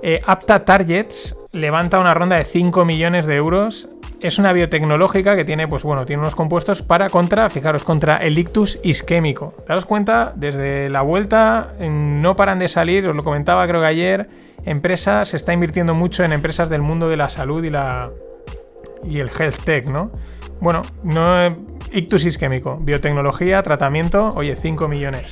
[0.03, 3.89] Eh, Apta Targets levanta una ronda de 5 millones de euros
[4.21, 8.37] es una biotecnológica que tiene, pues bueno, tiene unos compuestos para contra, fijaros, contra el
[8.37, 9.53] ictus isquémico.
[9.67, 14.29] Daros cuenta, desde la vuelta no paran de salir, os lo comentaba creo que ayer,
[14.65, 18.09] empresas, se está invirtiendo mucho en empresas del mundo de la salud y la
[19.03, 20.11] y el health tech, ¿no?
[20.59, 21.55] Bueno, no
[21.91, 25.31] ictus isquémico, biotecnología, tratamiento, oye, 5 millones.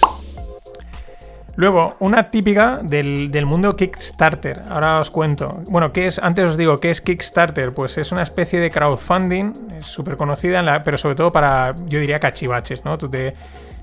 [1.58, 4.64] Luego, una típica del, mundo Kickstarter.
[4.70, 5.62] Ahora os cuento.
[5.70, 6.20] Bueno, ¿qué es?
[6.20, 7.74] Antes os digo, ¿qué es Kickstarter?
[7.74, 12.20] Pues es una especie de crowdfunding, es súper conocida, pero sobre todo para, yo diría,
[12.20, 12.98] cachivaches, ¿no?
[12.98, 13.36] Tú te,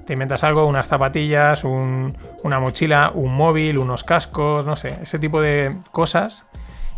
[0.05, 5.41] te inventas algo, unas zapatillas, una mochila, un móvil, unos cascos, no sé, ese tipo
[5.41, 6.45] de cosas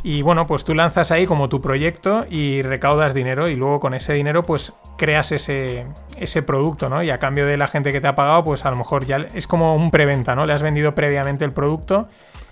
[0.06, 3.94] y bueno, pues tú lanzas ahí como tu proyecto y recaudas dinero y luego con
[3.94, 5.86] ese dinero pues creas ese,
[6.18, 7.02] ese producto, ¿no?
[7.02, 9.16] Y a cambio de la gente que te ha pagado, pues a lo mejor ya
[9.16, 10.44] es como un preventa, ¿no?
[10.44, 12.06] Le has vendido previamente el producto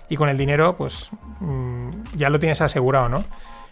[0.09, 3.23] y con el dinero pues mm, ya lo tienes asegurado, ¿no?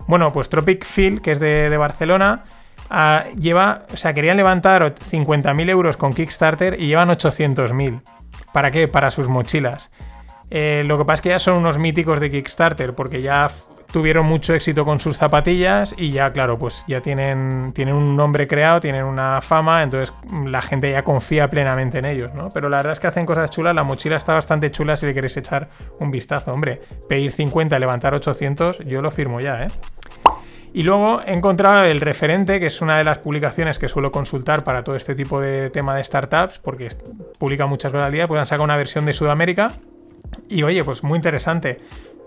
[0.06, 2.44] Bueno, pues Tropic Field, que es de, Barcelona,
[2.92, 8.02] ah, lleva, o sea, querían levantar 50.000 euros con Kickstarter y llevan 800.000.
[8.54, 8.88] ¿Para qué?
[8.88, 9.90] Para sus mochilas.
[10.52, 13.50] Eh, lo que pasa es que ya son unos míticos de Kickstarter, porque ya
[13.92, 18.48] tuvieron mucho éxito con sus zapatillas y ya, claro, pues ya tienen, tienen un nombre
[18.48, 20.14] creado, tienen una fama, entonces
[20.46, 22.50] la gente ya confía plenamente en ellos, ¿no?
[22.50, 25.14] Pero la verdad es que hacen cosas chulas, la mochila está bastante chula si le
[25.14, 25.70] queréis echar
[26.00, 26.82] un vistazo, hombre.
[27.08, 29.68] Pedir 50 y levantar 800, yo lo firmo ya, ¿eh?
[30.74, 34.64] Y luego he encontrado el referente, que es una de las publicaciones que suelo consultar
[34.64, 36.88] para todo este tipo de tema de startups, porque
[37.38, 39.74] publica muchas veces al día, pues han sacado una versión de Sudamérica.
[40.48, 41.78] Y oye, pues muy interesante.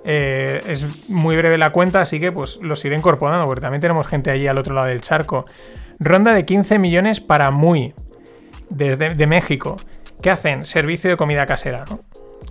[0.05, 4.07] Eh, es muy breve la cuenta, así que pues los iré incorporando, porque también tenemos
[4.07, 5.47] gente allí al otro lado del charco.
[5.99, 7.95] Ronda de 15 millones para Muy,
[8.69, 9.77] desde de México.
[10.21, 10.65] ¿Qué hacen?
[10.65, 12.01] Servicio de comida casera, ¿no?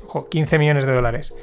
[0.06, 1.34] Ojo, 15 millones de dólares.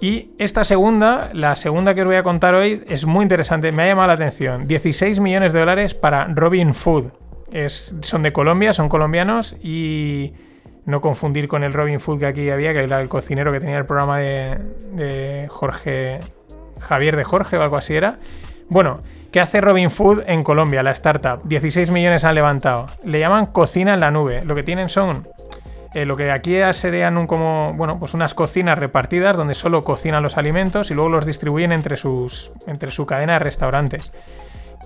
[0.00, 3.82] Y esta segunda, la segunda que os voy a contar hoy, es muy interesante, me
[3.82, 4.66] ha llamado la atención.
[4.66, 7.12] 16 millones de dólares para Robin Food.
[7.52, 10.32] Es, son de Colombia, son colombianos y
[10.86, 13.78] no confundir con el Robin Food que aquí había, que era el cocinero que tenía
[13.78, 16.20] el programa de, Jorge,
[16.78, 18.18] Javier de Jorge o algo así era.
[18.68, 21.42] Bueno, ¿qué hace Robin Food en Colombia, la startup?
[21.44, 22.86] 16 millones han levantado.
[23.04, 24.44] Le llaman cocina en la nube.
[24.44, 25.26] Lo que tienen son
[25.92, 30.22] eh, lo que aquí serían un como, bueno, pues unas cocinas repartidas donde solo cocinan
[30.22, 34.12] los alimentos y luego los distribuyen entre, sus, entre su cadena de restaurantes.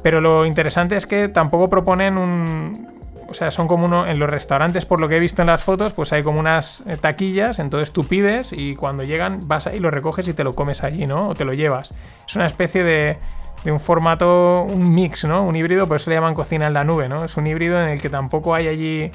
[0.03, 4.29] Pero lo interesante es que tampoco proponen un, o sea, son como uno en los
[4.29, 7.59] restaurantes, por lo que he visto en las fotos, pues hay como unas eh, taquillas,
[7.59, 11.07] entonces tú pides y cuando llegan vas ahí, lo recoges y te lo comes allí,
[11.07, 11.29] ¿no?
[11.29, 11.95] O te lo llevas.
[12.27, 13.19] Es una especie de,
[13.67, 15.45] un formato, un mix, ¿no?
[15.45, 17.25] Un híbrido, por eso le llaman cocina en la nube, ¿no?
[17.25, 19.11] Es un híbrido en el que tampoco hay allí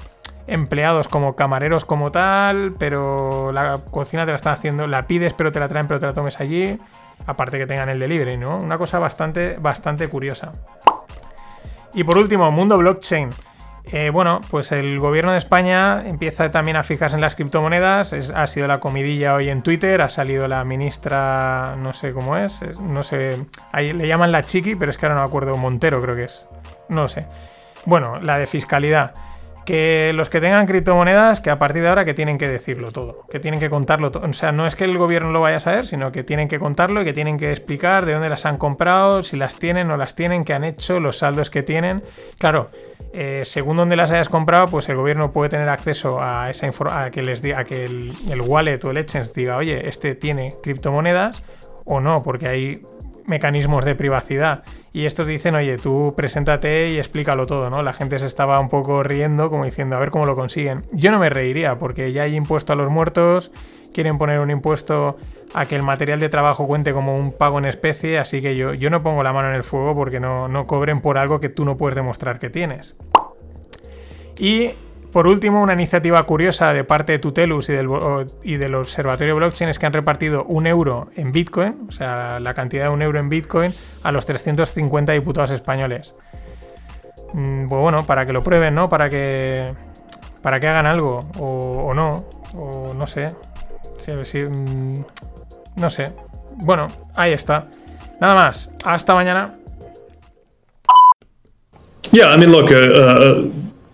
[0.48, 5.52] empleados como camareros como tal, pero la cocina te la están haciendo, la pides pero
[5.52, 6.80] te la traen pero te la tomes allí,
[7.28, 8.58] aparte que tengan el delivery, ¿no?
[8.58, 10.52] Una cosa bastante, bastante curiosa.
[11.94, 13.30] Y por último, mundo blockchain.
[13.92, 18.14] Eh, bueno, pues el gobierno de España empieza también a fijarse en las criptomonedas.
[18.14, 20.02] ha sido la comidilla hoy en Twitter.
[20.02, 23.38] Ha salido la ministra, no sé cómo es, no sé.
[23.72, 25.58] Ahí le llaman la chiqui, pero es que ahora no me acuerdo.
[25.58, 26.46] Montero, creo que es.
[26.88, 27.26] No sé.
[27.86, 29.14] Bueno, la de fiscalidad
[29.66, 33.26] que los que tengan criptomonedas, que a partir de ahora que tienen que decirlo todo,
[33.30, 34.28] que tienen que contarlo todo.
[34.28, 36.60] O sea, no es que el gobierno lo vaya a saber, sino que tienen que
[36.60, 39.98] contarlo y que tienen que explicar de dónde las han comprado, si las tienen o
[39.98, 42.04] las tienen, qué han hecho, los saldos que tienen.
[42.38, 42.72] Claro,
[43.14, 47.12] eh, según donde las hayas comprado, pues el gobierno puede tener acceso a esa a
[47.12, 50.54] que les diga, a que el, el wallet o el exchange diga, oye, este tiene
[50.62, 51.44] criptomonedas
[51.86, 52.82] o no, porque hay
[53.26, 54.64] mecanismos de privacidad.
[54.92, 57.84] Y estos dicen, oye, tú preséntate y explícalo todo, ¿no?
[57.84, 60.86] La gente se estaba un poco riendo, como diciendo, a ver cómo lo consiguen.
[60.92, 63.52] Yo no me reiría, porque ya hay impuesto a los muertos,
[63.94, 65.18] quieren poner un impuesto
[65.54, 68.74] a que el material de trabajo cuente como un pago en especie, así que yo,
[68.74, 71.50] yo no pongo la mano en el fuego porque no, no cobren por algo que
[71.50, 72.96] tú no puedes demostrar que tienes.
[74.38, 74.72] Y
[75.12, 77.74] por último, una iniciativa curiosa de parte de Tutelus y
[78.58, 82.86] del, Observatorio Blockchain es que han repartido un euro en Bitcoin, o sea, la cantidad
[82.86, 86.16] de un euro en Bitcoin, a los 350 diputados españoles.
[87.34, 88.88] Mm, pues bueno, para que lo prueben, ¿no?
[88.90, 89.74] Para que,
[90.42, 93.34] para que hagan algo, o, no, o no sé.
[94.08, 95.02] Mm,
[95.76, 96.14] no sé.
[96.58, 97.68] Bueno, ahí está.
[98.20, 98.70] Nada más.
[98.86, 99.56] Hasta mañana.
[102.12, 103.52] Yeah, I mean, look, uh, uh,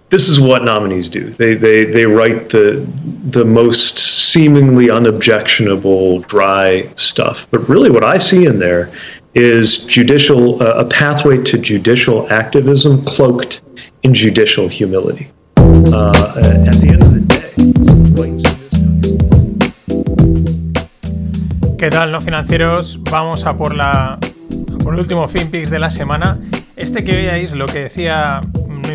[0.09, 1.31] this is what nominees do.
[1.31, 2.87] They, they, they write the,
[3.31, 7.47] the most seemingly unobjectionable, dry stuff.
[7.51, 8.91] But really, what I see in there
[9.33, 13.61] is judicial uh, a pathway to judicial activism cloaked
[14.03, 15.31] in judicial humility.
[15.57, 16.11] Uh,
[16.67, 17.35] at the end of the day,
[21.77, 22.99] ¿Qué tal, no financieros?
[23.11, 24.17] Vamos a por la
[24.83, 26.39] por el último FinPix de la semana.
[26.75, 28.41] Este que veáis, lo que decía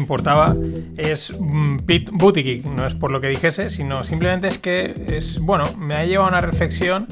[0.01, 0.57] importaba,
[0.97, 2.67] es mm, Pete Buttigieg.
[2.67, 6.29] No es por lo que dijese, sino simplemente es que es, bueno, me ha llevado
[6.29, 7.07] a una reflexión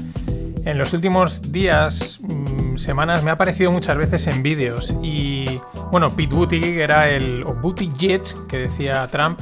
[0.65, 4.93] en los últimos días, mm, semanas, me ha aparecido muchas veces en vídeos.
[5.01, 5.59] Y
[5.91, 7.43] bueno, Pete Buttigieg era el.
[7.43, 9.39] o Buttigieg, que decía Trump,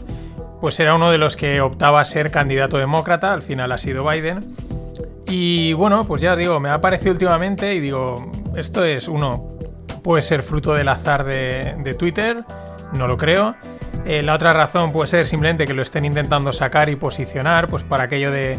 [0.62, 3.34] pues era uno de los que optaba a ser candidato demócrata.
[3.34, 4.40] Al final ha sido Biden.
[5.30, 9.58] Y bueno, pues ya digo, me ha aparecido últimamente y digo, esto es uno.
[10.04, 12.46] Puede ser fruto del azar de, Twitter,
[12.94, 13.56] no lo creo.
[14.06, 17.84] Eh, la otra razón puede ser simplemente que lo estén intentando sacar y posicionar, pues
[17.84, 18.58] para aquello de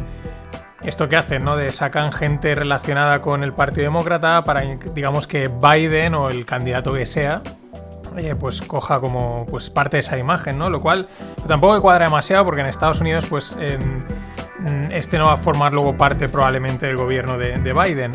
[0.82, 1.56] esto que hacen, ¿no?
[1.56, 4.62] De sacan gente relacionada con el Partido Demócrata para,
[4.94, 7.42] digamos, que Biden o el candidato que sea,
[8.40, 10.70] pues coja como pues parte de esa imagen, ¿no?
[10.70, 11.08] Lo cual
[11.46, 13.54] tampoco cuadra demasiado porque en Estados Unidos, pues
[14.92, 18.12] este no va a formar luego parte probablemente del gobierno de, Biden.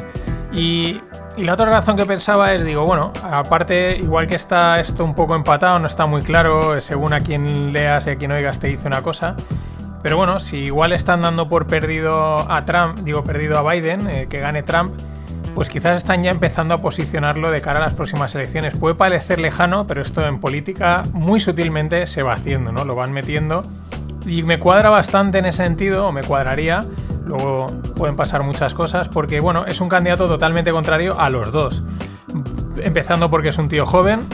[0.53, 1.01] Y,
[1.35, 5.15] y, la otra razón que pensaba es, digo, bueno, aparte, igual que está esto un
[5.15, 8.67] poco empatado, no está muy claro, según a quien leas y a quien oigas te
[8.67, 9.35] dice una cosa.
[10.03, 14.27] Pero bueno, si igual están dando por perdido a Trump, digo perdido a Biden, eh,
[14.29, 14.93] que gane Trump,
[15.55, 18.75] pues quizás están ya empezando a posicionarlo de cara a las próximas elecciones.
[18.75, 22.83] Puede parecer lejano, pero esto en política muy sutilmente se va haciendo, ¿no?
[22.83, 23.63] Lo van metiendo.
[24.25, 26.81] Y me cuadra bastante en ese sentido, o me cuadraría.
[27.25, 31.83] Luego pueden pasar muchas cosas, porque bueno, es un candidato totalmente contrario a los dos.
[32.77, 34.27] Empezando porque es un tío joven,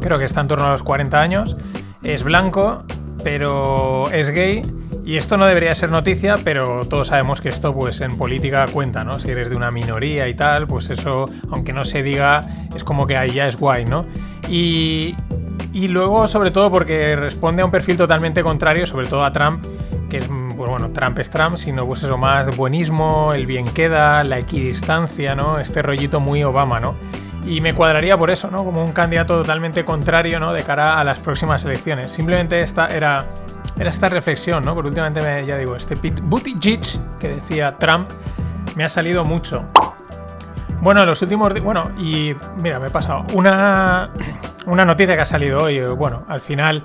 [0.00, 1.56] creo que está en torno a los 40 años,
[2.02, 2.84] es blanco,
[3.24, 4.62] pero es gay
[5.06, 9.04] y esto no debería ser noticia, pero todos sabemos que esto pues en política cuenta,
[9.04, 9.20] ¿no?
[9.20, 12.40] Si eres de una minoría y tal, pues eso, aunque no se diga,
[12.74, 14.04] es como que ahí ya es guay, ¿no?
[14.48, 15.14] Y,
[15.72, 19.64] y luego, sobre todo, porque responde a un perfil totalmente contrario, sobre todo a Trump,
[20.10, 20.28] que es,
[20.66, 25.34] pues bueno, Trump es Trump, sino pues eso, más buenismo, el bien queda, la equidistancia,
[25.36, 25.60] ¿no?
[25.60, 26.96] Este rollito muy Obama, ¿no?
[27.44, 28.64] Y me cuadraría por eso, ¿no?
[28.64, 30.52] Como un candidato totalmente contrario, ¿no?
[30.52, 32.10] De cara a las próximas elecciones.
[32.10, 33.26] Simplemente esta era
[33.78, 34.74] era esta reflexión, ¿no?
[34.74, 36.80] Porque últimamente, me, ya digo, este Pete Buttigieg
[37.20, 38.10] que decía Trump
[38.74, 39.66] me ha salido mucho.
[40.80, 44.10] Bueno, los últimos bueno, y mira, me he pasado una,
[44.66, 45.80] una noticia que ha salido hoy.
[45.80, 46.84] Bueno, al final,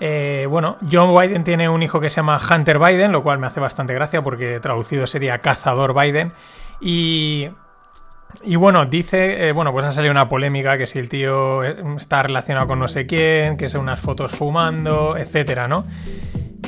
[0.00, 3.46] eh, bueno, John Biden tiene un hijo que se llama Hunter Biden, lo cual me
[3.46, 6.32] hace bastante gracia porque traducido sería cazador Biden.
[6.80, 7.50] Y
[8.42, 11.76] y bueno, dice, eh, bueno, pues ha salido una polémica que si el tío eh,
[11.96, 15.84] está relacionado con no sé quién, que son unas fotos fumando, etcétera, ¿no?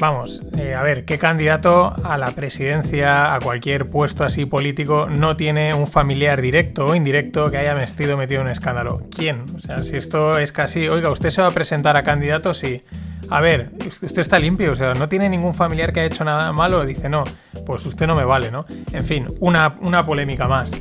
[0.02, 5.36] Vamos, eh, a ver, ¿qué candidato a la presidencia, a cualquier puesto así político, no
[5.36, 9.02] tiene un familiar directo o indirecto que haya vestido metido en un escándalo?
[9.16, 9.44] ¿Quién?
[9.54, 12.52] O sea, si esto es casi, oiga, ¿usted se va a presentar a candidato?
[12.52, 12.82] Sí.
[13.30, 16.50] A ver, usted está limpio, o sea, no tiene ningún familiar que haya hecho nada
[16.50, 17.22] malo, dice no,
[17.64, 18.66] pues usted no me vale, ¿no?
[18.92, 20.72] En fin, una, una polémica más.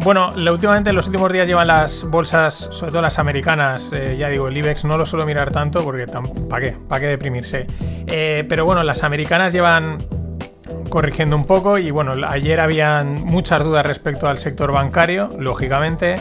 [0.00, 4.28] Bueno, últimamente en los últimos días llevan las bolsas, sobre todo las americanas, eh, ya
[4.28, 6.76] digo, el IBEX no lo suelo mirar tanto porque ¿para qué?
[6.88, 7.66] ¿Para qué deprimirse?
[8.06, 9.98] Eh, pero bueno, las americanas llevan
[10.96, 16.14] corrigiendo un poco y bueno, ayer habían muchas dudas respecto al sector bancario, lógicamente.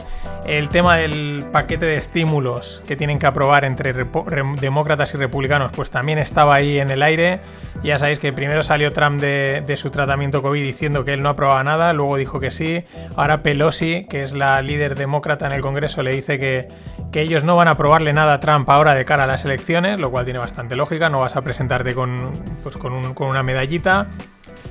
[0.45, 5.91] El tema del paquete de estímulos que tienen que aprobar entre demócratas y republicanos, pues
[5.91, 7.39] también estaba ahí en el aire.
[7.83, 11.63] Ya sabéis que primero salió Trump de, su tratamiento COVID diciendo que él no aprobaba
[11.63, 12.83] nada, luego dijo que sí.
[13.15, 16.67] Ahora Pelosi, que es la líder demócrata en el Congreso, le dice que,
[17.13, 19.99] que ellos no van a aprobarle nada a Trump ahora de cara a las elecciones,
[20.01, 24.07] lo cual tiene bastante lógica, no vas a presentarte con, pues con, con una medallita.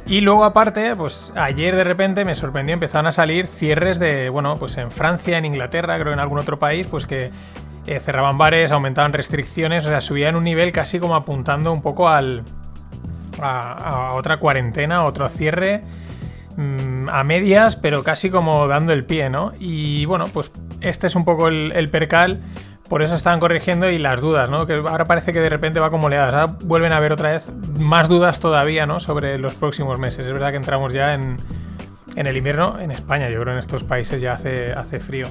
[0.07, 4.57] Y luego aparte, pues ayer de repente me sorprendió, empezaron a salir cierres de, bueno,
[4.57, 7.30] pues en Francia, en Inglaterra, creo en algún otro país, pues que
[7.86, 12.09] eh, cerraban bares, aumentaban restricciones, o sea, subían un nivel casi como apuntando un poco
[12.09, 12.42] al,
[13.40, 15.82] a, otra cuarentena, otro cierre
[16.57, 19.52] mm, a medias, pero casi como dando el pie, ¿no?
[19.59, 22.40] Y bueno, pues este es un poco el, percal,
[22.89, 24.66] por eso están corrigiendo y las dudas, ¿no?
[24.66, 26.35] Que ahora parece que de repente va como oleadas.
[26.35, 29.01] Ahora vuelven a haber otra vez más dudas todavía, ¿no?
[29.01, 30.26] Sobre los próximos meses.
[30.26, 31.39] Es verdad que entramos ya en,
[32.14, 33.30] el invierno en España.
[33.30, 35.26] Yo creo en estos países ya hace, frío.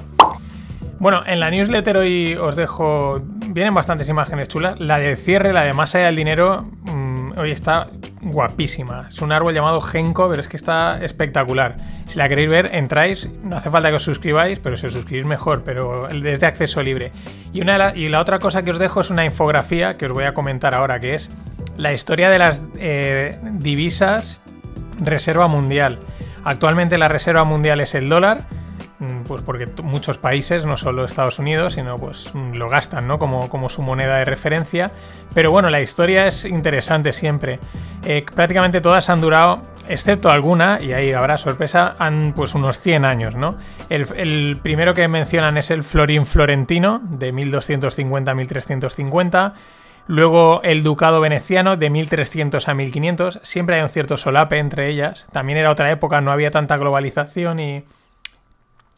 [0.98, 3.22] Bueno, en la newsletter hoy os dejo.
[3.48, 4.80] Vienen bastantes imágenes chulas.
[4.80, 6.66] La de cierre, la de más allá del dinero,
[7.36, 7.88] hoy está
[8.22, 9.06] guapísima.
[9.08, 11.76] Es un árbol llamado Genko, pero es que está espectacular.
[12.06, 13.30] Si la queréis ver, entráis.
[13.42, 16.82] No hace falta que os suscribáis, pero si os suscribís mejor, pero es de acceso
[16.82, 17.12] libre.
[17.52, 20.12] Y, una la, y la otra cosa que os dejo es una infografía que os
[20.12, 21.30] voy a comentar ahora, que es
[21.76, 24.40] la historia de las eh, divisas
[24.98, 25.98] reserva mundial.
[26.44, 28.46] Actualmente la reserva mundial es el dólar
[29.26, 33.18] pues porque muchos países, no solo Estados Unidos, sino pues mm, lo gastan, ¿no?
[33.18, 34.92] Como, como su moneda de referencia.
[35.34, 37.58] Pero bueno, la historia es interesante siempre.
[38.04, 43.04] Eh, prácticamente todas han durado, excepto alguna, y ahí habrá sorpresa, han pues unos 100
[43.04, 43.56] años, ¿no?
[43.88, 49.54] El, el primero que mencionan es el florín florentino, de 1250 a 1350.
[50.06, 53.40] Luego el ducado veneciano de 1300 a 1500.
[53.42, 55.26] Siempre hay un cierto solape entre ellas.
[55.32, 57.84] También era otra época, no había tanta globalización y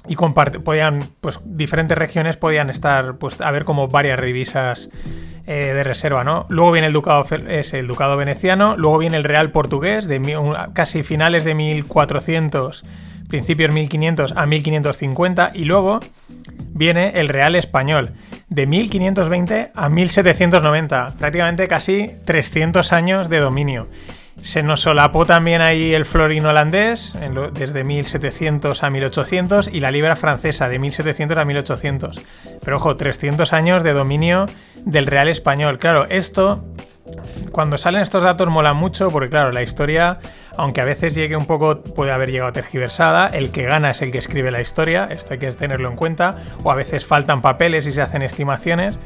[0.09, 4.91] y podían, pues diferentes regiones podían estar, pues a ver como varias divisas
[5.47, 6.47] eh, de reserva, ¿no?
[6.49, 10.21] Luego viene el ducado, es el ducado veneciano, luego viene el real portugués de
[10.73, 12.83] casi finales de 1400,
[13.29, 16.01] principios 1500 a 1550 y luego
[16.71, 18.13] viene el real español
[18.49, 23.89] de 1520 a 1790, prácticamente casi 300 años de dominio.
[24.43, 27.17] Se nos solapó también ahí el florín holandés,
[27.53, 32.21] desde 1700 a 1800, y la libra francesa, de 1700 a 1800.
[32.63, 34.47] Pero ojo, 300 años de dominio
[34.85, 35.79] del real español.
[35.79, 36.65] Claro, esto,
[37.53, 40.19] cuando salen estos datos mola mucho, porque claro, la historia,
[40.57, 44.13] aunque a veces llegue un poco, puede haber llegado tergiversada, el que gana es el
[44.13, 47.87] que escribe la historia, esto hay que tenerlo en cuenta, o a veces faltan papeles
[47.87, 48.99] y se hacen estimaciones.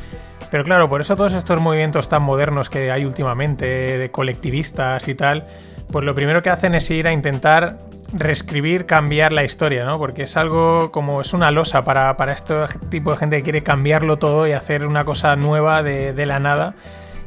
[0.51, 5.15] Pero claro, por eso todos estos movimientos tan modernos que hay últimamente, de colectivistas y
[5.15, 5.47] tal,
[5.93, 7.79] pues lo primero que hacen es ir a intentar
[8.13, 9.99] reescribir, cambiar la historia, ¿no?
[9.99, 12.55] Porque es algo como es una losa para, para este
[12.89, 16.41] tipo de gente que quiere cambiarlo todo y hacer una cosa nueva de, de la
[16.41, 16.75] nada.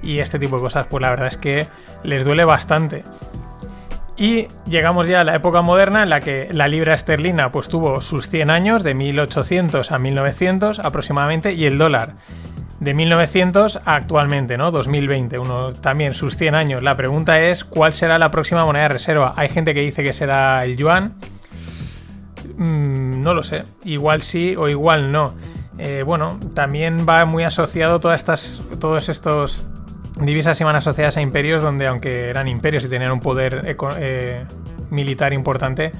[0.04, 1.68] Y este tipo de cosas, pues la verdad es que
[2.04, 3.04] les duele bastante.
[4.16, 8.00] Y llegamos ya a la época moderna en la que la libra esterlina pues tuvo
[8.02, 12.14] sus 100 años, de 1800 a 1900 aproximadamente, y el dólar
[12.84, 14.72] de 1900 a actualmente, ¿no?
[14.72, 16.84] 2020, uno, también sus 100 años.
[16.84, 19.34] La pregunta es, ¿cuál será la próxima moneda de reserva?
[19.38, 21.14] Hay gente que dice que será el yuan.
[22.58, 23.64] Mm, no lo sé.
[23.84, 25.34] Igual sí o igual no.
[25.80, 29.66] Eh, bueno, también va muy asociado todas estas, todos estos
[30.20, 34.46] divisas iban asociadas a imperios donde aunque eran imperios y tenían un poder eh,
[34.90, 35.92] militar importante,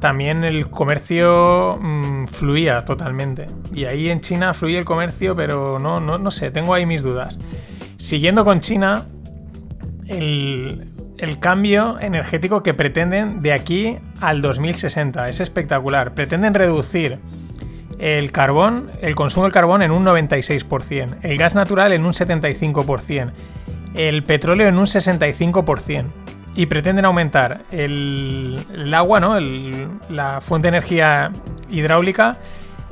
[0.00, 3.46] también el comercio mmm, fluía totalmente.
[3.72, 7.02] Y ahí en China fluye el comercio, pero no, no, no sé, tengo ahí mis
[7.02, 7.38] dudas.
[7.96, 9.06] Siguiendo con China,
[10.06, 16.14] el cambio energético que pretenden de aquí al 2060 es espectacular.
[16.14, 17.18] Pretenden reducir
[18.04, 23.32] el carbón, el consumo del carbón en un 96%, el gas natural en un 75%,
[23.94, 26.04] el petróleo en un 65%
[26.54, 29.40] y pretenden aumentar el, agua, ¿no?
[29.40, 31.32] la fuente de energía
[31.70, 32.36] hidráulica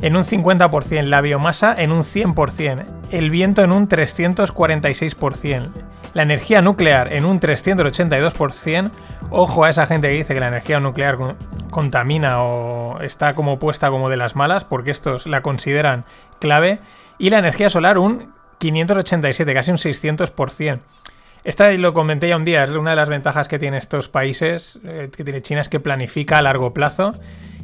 [0.00, 5.68] en un 50%, la biomasa en un 100%, el viento en un 346%,
[6.14, 8.90] la energía nuclear en un 382%.
[9.30, 11.18] Ojo a esa gente que dice que la energía nuclear
[11.70, 16.04] contamina o está como puesta como de las malas, porque estos la consideran
[16.40, 16.80] clave.
[17.18, 20.80] Y la energía solar un 587, casi un 600%.
[21.44, 24.80] Esta lo comenté ya un día, es una de las ventajas que tiene estos países,
[24.84, 27.14] eh, que tiene China, es que planifica a largo plazo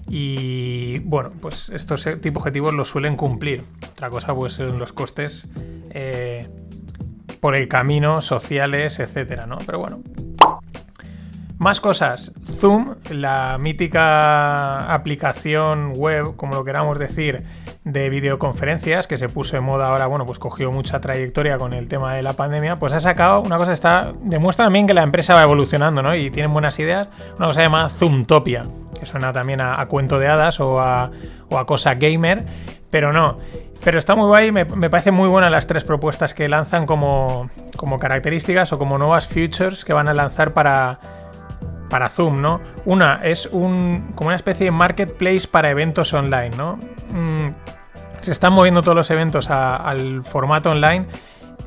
[0.08, 3.64] y bueno, pues estos de objetivos los suelen cumplir.
[3.92, 5.46] Otra cosa pues son los costes
[5.90, 6.48] eh,
[7.40, 9.58] por el camino, sociales, etcétera, ¿no?
[9.64, 10.00] Pero bueno.
[11.58, 12.32] Más cosas.
[12.44, 17.42] Zoom, la mítica aplicación web, como lo queramos decir,
[17.82, 21.88] de videoconferencias que se puso en moda ahora, bueno, pues cogió mucha trayectoria con el
[21.88, 25.34] tema de la pandemia, pues ha sacado una cosa está demuestra también que la empresa
[25.34, 26.14] va evolucionando, ¿no?
[26.14, 27.08] Y tienen buenas ideas,
[27.38, 28.64] una cosa se llama Zoomtopia,
[28.98, 31.10] que suena también a, cuento de hadas o a,
[31.48, 32.44] o a cosa gamer,
[32.90, 33.38] pero no.
[33.84, 37.48] Pero está muy guay, me, me parece muy buena las tres propuestas que lanzan como,
[37.76, 40.98] como características o como nuevas features que van a lanzar para,
[41.88, 42.60] para Zoom, ¿no?
[42.84, 46.78] Una es un, como una especie de marketplace para eventos online, ¿no?
[47.10, 47.50] Mm,
[48.20, 51.06] se están moviendo todos los eventos al formato online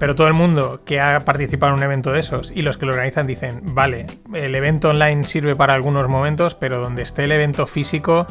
[0.01, 2.87] pero todo el mundo que ha participado en un evento de esos y los que
[2.87, 7.31] lo organizan dicen, vale, el evento online sirve para algunos momentos, pero donde esté el
[7.31, 8.25] evento físico,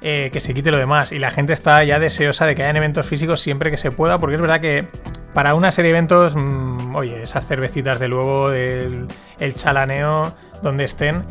[0.00, 1.10] eh, que se quite lo demás.
[1.10, 4.20] Y la gente está ya deseosa de que hayan eventos físicos siempre que se pueda,
[4.20, 4.86] porque es verdad que
[5.34, 9.08] para una serie de eventos, mm, oye, esas cervecitas de luego, el,
[9.40, 11.24] el chalaneo, donde estén.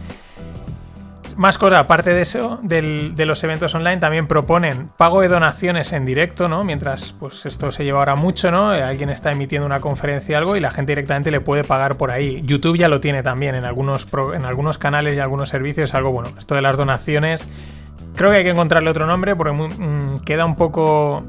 [1.37, 6.03] Más cosas, aparte de eso, de los eventos online, también proponen pago de donaciones en
[6.03, 6.63] directo, ¿no?
[6.63, 8.73] Mientras, pues esto se lleva ahora mucho, ¿no?
[8.73, 12.09] Eh, Alguien está emitiendo una conferencia algo y la gente directamente le puede pagar por
[12.09, 12.41] ahí.
[12.43, 16.31] YouTube ya lo tiene también en algunos, en algunos canales y algunos servicios, algo bueno.
[16.39, 17.47] Esto de las donaciones,
[18.15, 21.23] creo que hay que encontrarle otro nombre porque mm, queda un poco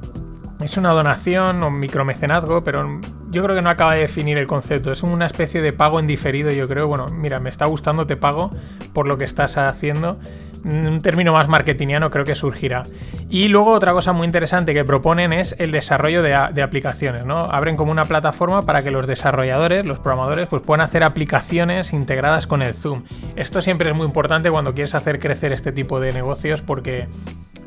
[0.61, 3.01] es una donación o micromecenazgo, pero
[3.31, 4.91] yo creo que no acaba de definir el concepto.
[4.91, 6.89] Es una especie de pago en diferido, yo creo.
[6.89, 8.51] Bueno, mira, me está gustando, te pago
[8.93, 10.19] por lo que estás haciendo.
[10.65, 12.83] Un término más marketingiano creo que surgirá.
[13.31, 17.45] Y luego otra cosa muy interesante que proponen es el desarrollo de, de aplicaciones, ¿no?
[17.45, 22.49] Abren como una plataforma para que los desarrolladores, los programadores, pues puedan hacer aplicaciones integradas
[22.49, 23.05] con el Zoom.
[23.37, 27.07] Esto siempre es muy importante cuando quieres hacer crecer este tipo de negocios porque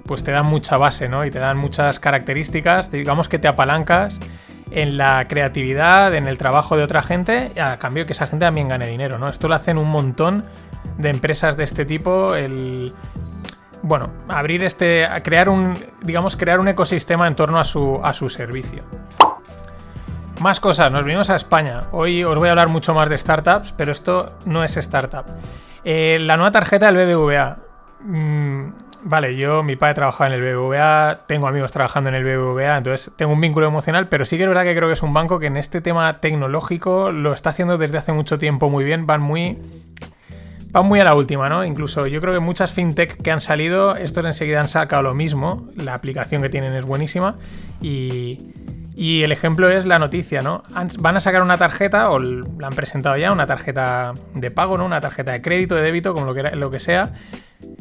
[0.06, 1.26] pues te dan mucha base, ¿no?
[1.26, 4.20] Y te dan muchas características, digamos que te apalancas
[4.72, 8.68] en la creatividad, en el trabajo de otra gente, a cambio que esa gente también
[8.68, 9.28] gane dinero, ¿no?
[9.28, 10.45] Esto lo hacen un montón
[10.97, 12.93] de empresas de este tipo, el
[13.84, 18.30] bueno, abrir este, crear un, digamos, crear un ecosistema en torno a su, a su
[18.30, 18.84] servicio.
[20.39, 21.82] Más cosas, nos venimos a España.
[21.91, 25.26] Hoy os voy a hablar mucho más de startups, pero esto no es startup.
[25.84, 27.58] Eh, la nueva tarjeta del BBVA.
[28.02, 28.70] Mm,
[29.04, 33.12] vale, yo, mi padre trabajaba en el BBVA, tengo amigos trabajando en el BBVA, entonces
[33.16, 35.39] tengo un vínculo emocional, pero sí que es verdad que creo que es un banco
[35.39, 39.22] que en este tema tecnológico lo está haciendo desde hace mucho tiempo muy bien, van
[39.22, 39.58] muy
[40.72, 41.66] van muy a la última, ¿no?
[41.66, 45.68] Incluso yo creo que muchas fintech que han salido, estos enseguida han sacado lo mismo.
[45.76, 47.36] La aplicación que tienen es buenísima.
[47.82, 48.54] Y,
[48.95, 50.64] y el ejemplo es la noticia, ¿no?
[50.99, 54.86] Van a sacar una tarjeta, o la han presentado ya, una tarjeta de pago, ¿no?
[54.86, 57.12] Una tarjeta de crédito, de débito, como lo que sea.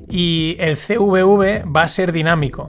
[0.08, 2.68] Y el CVV va a ser dinámico.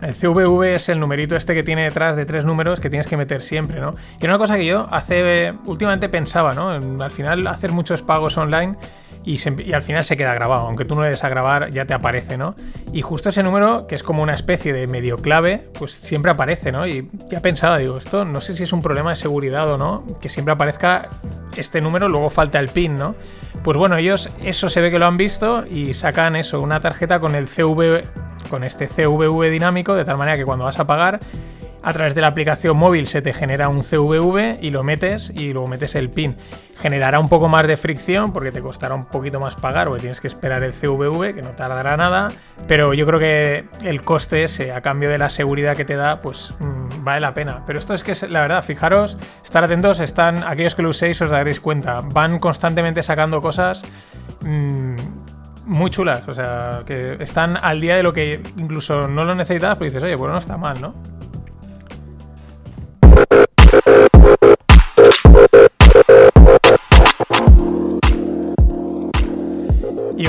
[0.00, 3.16] El CVV es el numerito este que tiene detrás de tres números que tienes que
[3.16, 3.94] meter siempre, ¿no?
[4.20, 6.70] Y era una cosa que yo hace últimamente pensaba, ¿no?
[7.02, 8.76] Al final hacer muchos pagos online
[9.24, 9.38] y,
[9.72, 12.36] al final se queda grabado, aunque tú no le des a grabar ya te aparece,
[12.36, 12.54] ¿no?
[12.92, 16.72] Y justo ese número, que es como una especie de medio clave, pues siempre aparece,
[16.72, 16.86] ¿no?
[16.86, 20.04] Y ya pensaba, digo, esto no sé si es un problema de seguridad o no,
[20.20, 21.08] que siempre aparezca
[21.56, 23.14] este número, luego falta el PIN, ¿no?
[23.62, 27.20] Pues bueno, ellos eso se ve que lo han visto y sacan eso, una tarjeta
[27.20, 28.04] con el CV,
[28.50, 31.20] con este CVV dinámico, de tal manera que cuando vas a pagar,
[31.82, 35.52] a través de la aplicación móvil se te genera un CVV y lo metes y
[35.52, 36.36] luego metes el PIN.
[36.78, 40.20] Generará un poco más de fricción porque te costará un poquito más pagar porque tienes
[40.20, 42.28] que esperar el CVV, que no tardará nada,
[42.66, 46.20] pero yo creo que el coste ese a cambio de la seguridad que te da,
[46.20, 47.62] pues mm, vale la pena.
[47.66, 51.30] Pero esto es que la verdad, fijaros, estar atentos, están aquellos que lo uséis os
[51.30, 53.84] daréis cuenta, van constantemente sacando cosas
[54.40, 54.96] mm,
[55.66, 59.74] muy chulas, o sea, que están al día de lo que incluso no lo necesitas,
[59.76, 60.94] pero dices, oye, pues no está mal, ¿no?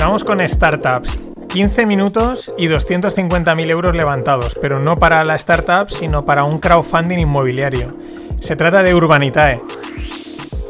[0.04, 1.18] Vamos con startups.
[1.48, 7.20] 15 minutos y 250.000 euros levantados, pero no para la startup, sino para un crowdfunding
[7.20, 7.96] inmobiliario.
[8.38, 9.62] Se trata de Urbanitae.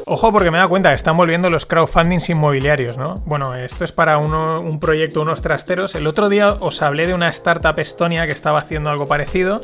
[0.07, 3.15] Ojo porque me dado cuenta que están volviendo los crowdfundings inmobiliarios, ¿no?
[3.27, 5.97] Bueno, esto es para un proyecto, unos trasteros.
[5.97, 9.63] El otro día os hablé de una startup estonia que estaba haciendo algo parecido,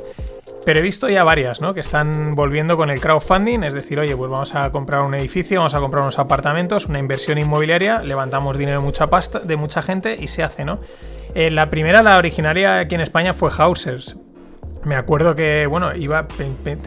[0.64, 1.74] pero he visto ya varias, ¿no?
[1.74, 5.60] Que están volviendo con el crowdfunding, es decir, oye, pues vamos a comprar un edificio,
[5.60, 9.82] vamos a comprar unos apartamentos, una inversión inmobiliaria, levantamos dinero de mucha pasta, de mucha
[9.82, 10.80] gente y se hace, ¿no?
[11.34, 14.16] Eh, la primera, la originaria aquí en España fue Hausers.
[14.84, 16.26] Me acuerdo que, bueno, iba,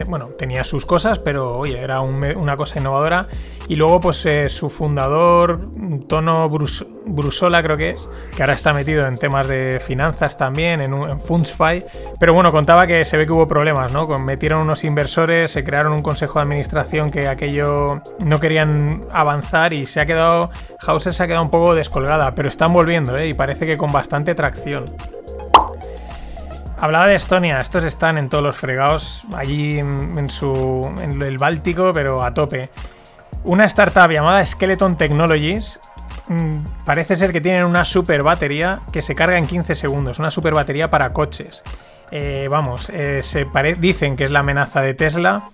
[0.06, 3.28] bueno, tenía sus cosas, pero oye, era una cosa innovadora.
[3.68, 5.68] Y luego, pues eh, su fundador,
[6.08, 10.82] Tono Brus- Brusola, creo que es, que ahora está metido en temas de finanzas también,
[10.82, 11.84] en, un- en FundsFi.
[12.18, 14.08] Pero bueno, contaba que se ve que hubo problemas, ¿no?
[14.18, 19.86] Metieron unos inversores, se crearon un consejo de administración que aquello no querían avanzar y
[19.86, 20.50] se ha quedado,
[20.84, 23.28] Hauser se ha quedado un poco descolgada, pero están volviendo, ¿eh?
[23.28, 24.84] Y parece que con bastante tracción.
[26.76, 31.92] Hablaba de Estonia, estos están en todos los fregados, allí en, su, en el Báltico,
[31.92, 32.68] pero a tope.
[33.44, 35.78] Una startup llamada Skeleton Technologies
[36.28, 40.30] mm, parece ser que tienen una super batería que se carga en 15 segundos, una
[40.30, 41.62] super batería para coches.
[42.10, 43.22] Eh, vamos, eh,
[43.78, 45.44] dicen que es la amenaza de Tesla.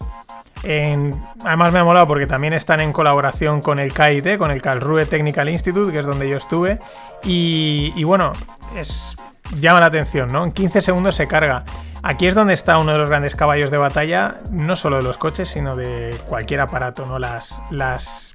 [1.45, 5.07] Además me ha molado porque también están en colaboración con el KIT, con el Karlsruhe
[5.07, 6.81] Technical Institute, que es donde yo estuve.
[7.25, 8.33] Y, y bueno,
[8.77, 9.17] es,
[9.59, 10.45] llama la atención, ¿no?
[10.45, 11.65] En 15 segundos se carga.
[12.03, 15.19] Aquí es donde está uno de los grandes caballos de batalla, no solo de los
[15.19, 17.19] coches, sino de cualquier aparato, ¿no?
[17.19, 18.33] Las, las,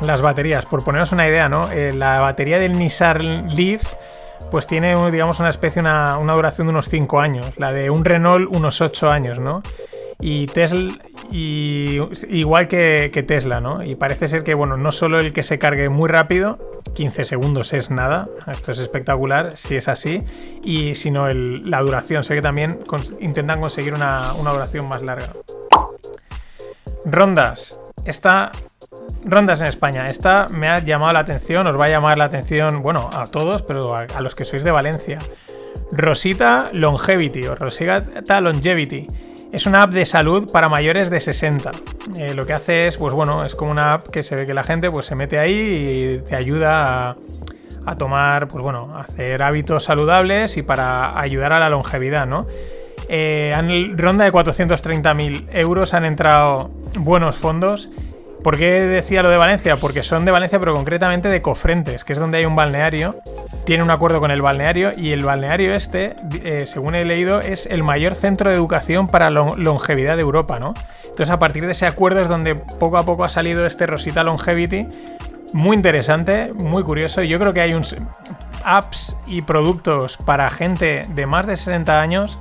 [0.00, 0.66] las baterías.
[0.66, 1.70] Por poneros una idea, ¿no?
[1.70, 3.94] Eh, la batería del Nissan Leaf
[4.50, 7.58] pues tiene, digamos, una especie, una, una duración de unos 5 años.
[7.58, 9.62] La de un Renault, unos 8 años, ¿no?
[10.20, 10.94] Y Tesla
[11.30, 13.82] y igual que, Tesla, ¿no?
[13.82, 16.58] Y parece ser que, bueno, no solo el que se cargue muy rápido,
[16.94, 20.24] 15 segundos es nada, esto es espectacular, si es así,
[20.62, 22.78] y sino la duración, sé que también
[23.20, 25.30] intentan conseguir una, una, duración más larga.
[27.04, 28.52] Rondas, esta...
[29.24, 32.80] Rondas en España, esta me ha llamado la atención, os va a llamar la atención,
[32.80, 35.18] bueno, a todos, pero a, a los que sois de Valencia.
[35.90, 39.08] Rosita Longevity o Rosita Longevity
[39.56, 41.70] es una app de salud para mayores de 60.
[42.18, 44.52] Eh, lo que hace es, pues bueno, es como una app que se ve que
[44.52, 47.16] la gente pues, se mete ahí y te ayuda
[47.86, 52.46] a, tomar, pues bueno, a hacer hábitos saludables y para ayudar a la longevidad, ¿no?
[53.08, 57.88] Eh, en ronda de 430.000 euros han entrado buenos fondos
[58.46, 59.78] ¿Por qué decía lo de Valencia?
[59.78, 63.16] Porque son de Valencia, pero concretamente de Cofrentes, que es donde hay un balneario.
[63.64, 66.14] Tiene un acuerdo con el balneario y el balneario este,
[66.44, 70.74] eh, según he leído, es el mayor centro de educación para longevidad de Europa, ¿no?
[71.02, 74.22] Entonces, a partir de ese acuerdo es donde poco a poco ha salido este Rosita
[74.22, 74.86] Longevity.
[75.52, 77.24] Muy interesante, muy curioso.
[77.24, 77.76] Yo creo que hay
[78.62, 82.38] apps y productos para gente de más de 60 años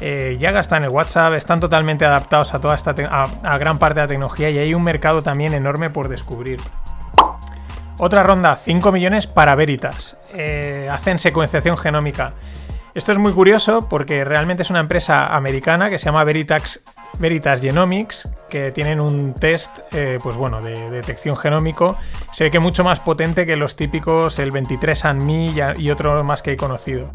[0.00, 4.04] eh, ya gastan el WhatsApp, están totalmente adaptados a toda esta a, gran parte de
[4.04, 6.60] la tecnología y hay un mercado también enorme por descubrir.
[7.98, 10.16] Otra ronda, 5 millones para Veritas.
[10.32, 12.32] Eh, hacen secuenciación genómica.
[12.94, 16.80] Esto es muy curioso porque realmente es una empresa americana que se llama Veritas,
[17.60, 21.96] Genomics, que tienen un test eh, pues bueno, de, detección genómico.
[22.32, 26.42] Se ve que mucho más potente que los típicos el 23andMe y, y otros más
[26.42, 27.10] que he conocido.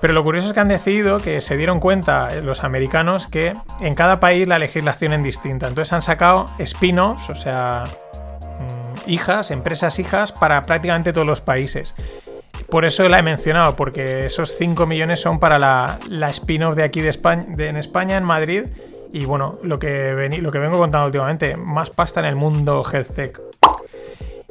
[0.00, 3.54] Pero lo curioso es que han decidido que se dieron cuenta eh, los americanos que
[3.80, 5.68] en cada país la legislación es distinta.
[5.68, 11.94] Entonces han sacado spin-offs, o sea, mm, hijas, empresas hijas para prácticamente todos los países.
[12.70, 15.98] Por eso la he mencionado, porque esos 5 millones son para la,
[16.30, 18.64] spin-off de aquí de España, en España, en Madrid.
[19.12, 23.14] Y bueno, lo que, lo que vengo contando últimamente, más pasta en el mundo health
[23.14, 23.40] tech.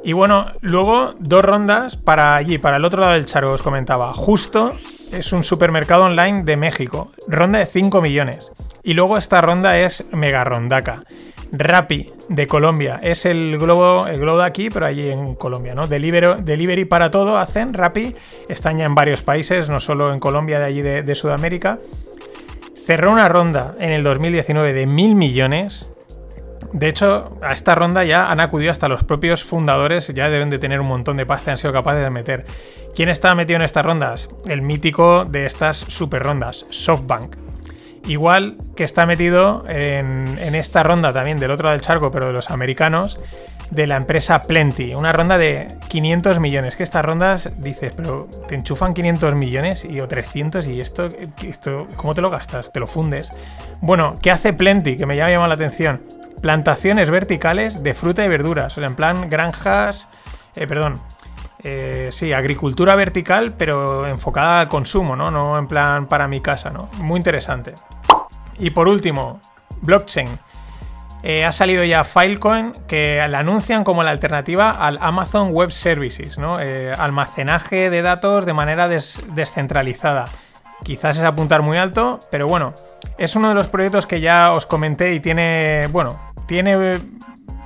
[0.02, 4.14] Y bueno, luego dos rondas para allí, para el otro lado del charco, os comentaba.
[4.14, 4.76] Justo
[5.12, 7.12] es un supermercado online de México.
[7.26, 8.52] Ronda de 5 millones.
[8.84, 11.02] Y luego esta ronda es mega rondaca.
[11.52, 13.00] Rappi de Colombia.
[13.02, 15.86] Es el globo, el globo de aquí, pero allí en Colombia, ¿no?
[15.86, 18.14] Delivery, delivery para todo hacen Rappi.
[18.48, 21.78] Están ya en varios países, no solo en Colombia, de allí de, de Sudamérica.
[22.84, 25.90] Cerró una ronda en el 2019 de mil millones
[26.72, 30.58] de hecho, a esta ronda ya han acudido hasta los propios fundadores, ya deben de
[30.58, 32.44] tener un montón de pasta han sido capaces de meter.
[32.94, 34.28] ¿Quién está metido en estas rondas?
[34.46, 37.47] El mítico de estas super rondas, SoftBank.
[38.06, 42.32] Igual que está metido en, esta ronda también del otro lado del charco, pero de
[42.32, 43.18] los americanos,
[43.70, 44.94] de la empresa Plenty.
[44.94, 46.76] Una ronda de 500 millones.
[46.76, 51.08] Que estas rondas dices, pero te enchufan 500 millones y o 300 y esto,
[51.46, 52.72] esto ¿cómo te lo gastas?
[52.72, 53.30] ¿Te lo fundes?
[53.80, 54.96] Bueno, ¿qué hace Plenty?
[54.96, 56.00] Que me llama la atención
[56.38, 58.76] plantaciones verticales de fruta y verduras.
[58.76, 60.08] O sea, en plan granjas,
[60.56, 61.00] eh, perdón,
[61.62, 65.30] eh, sí, agricultura vertical, pero enfocada al consumo, ¿no?
[65.30, 66.88] No en plan para mi casa, ¿no?
[66.98, 67.74] Muy interesante.
[68.58, 69.40] Y por último,
[69.82, 70.28] blockchain.
[71.24, 76.38] Eh, ha salido ya Filecoin que la anuncian como la alternativa al Amazon Web Services,
[76.38, 76.58] ¿no?
[76.96, 80.26] almacenaje de datos de manera descentralizada.
[80.84, 82.72] Quizás es apuntar muy alto, pero bueno,
[83.18, 87.00] es uno de los proyectos que ya os comenté y tiene, bueno, tiene,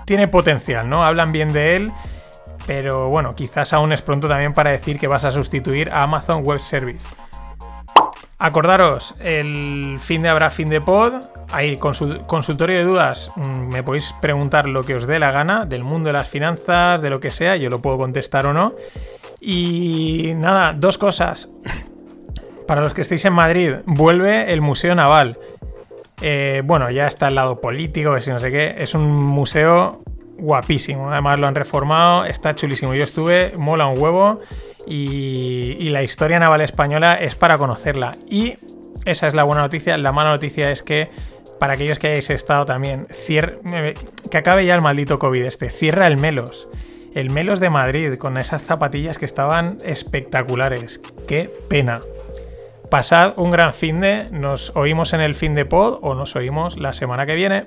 [0.06, 1.04] tiene potencial, ¿no?
[1.04, 1.92] Hablan bien de él,
[2.66, 6.44] pero bueno, quizás aún es pronto también para decir que vas a sustituir a Amazon
[6.44, 7.06] Web Service.
[8.44, 11.12] Acordaros, el fin de habrá fin de pod.
[11.52, 13.30] Hay consultorio de dudas.
[13.36, 17.00] Mm, me podéis preguntar lo que os dé la gana del mundo de las finanzas,
[17.02, 17.56] de lo que sea.
[17.56, 18.74] Yo lo puedo contestar o no.
[19.40, 21.48] Y nada, dos cosas.
[22.66, 25.38] Para los que estéis en Madrid, vuelve el Museo Naval.
[26.20, 28.74] Eh, bueno, ya está el lado político, si no sé qué.
[28.76, 30.02] Es un museo
[30.38, 31.10] guapísimo.
[31.10, 32.94] Además lo han reformado, está chulísimo.
[32.94, 34.40] Yo estuve, mola un huevo.
[34.86, 38.16] Y, la historia naval española es para conocerla.
[38.28, 38.56] Y
[39.04, 39.96] esa es la buena noticia.
[39.98, 41.10] La mala noticia es que
[41.58, 43.06] para aquellos que hayáis estado también,
[44.30, 45.70] que acabe ya el maldito COVID este.
[45.70, 46.68] Cierra el Melos.
[47.14, 51.00] El Melos de Madrid con esas zapatillas que estaban espectaculares.
[51.28, 52.00] Qué pena.
[52.90, 54.28] Pasad un gran fin de.
[54.30, 57.66] Nos oímos en el fin de pod o nos oímos la semana que viene.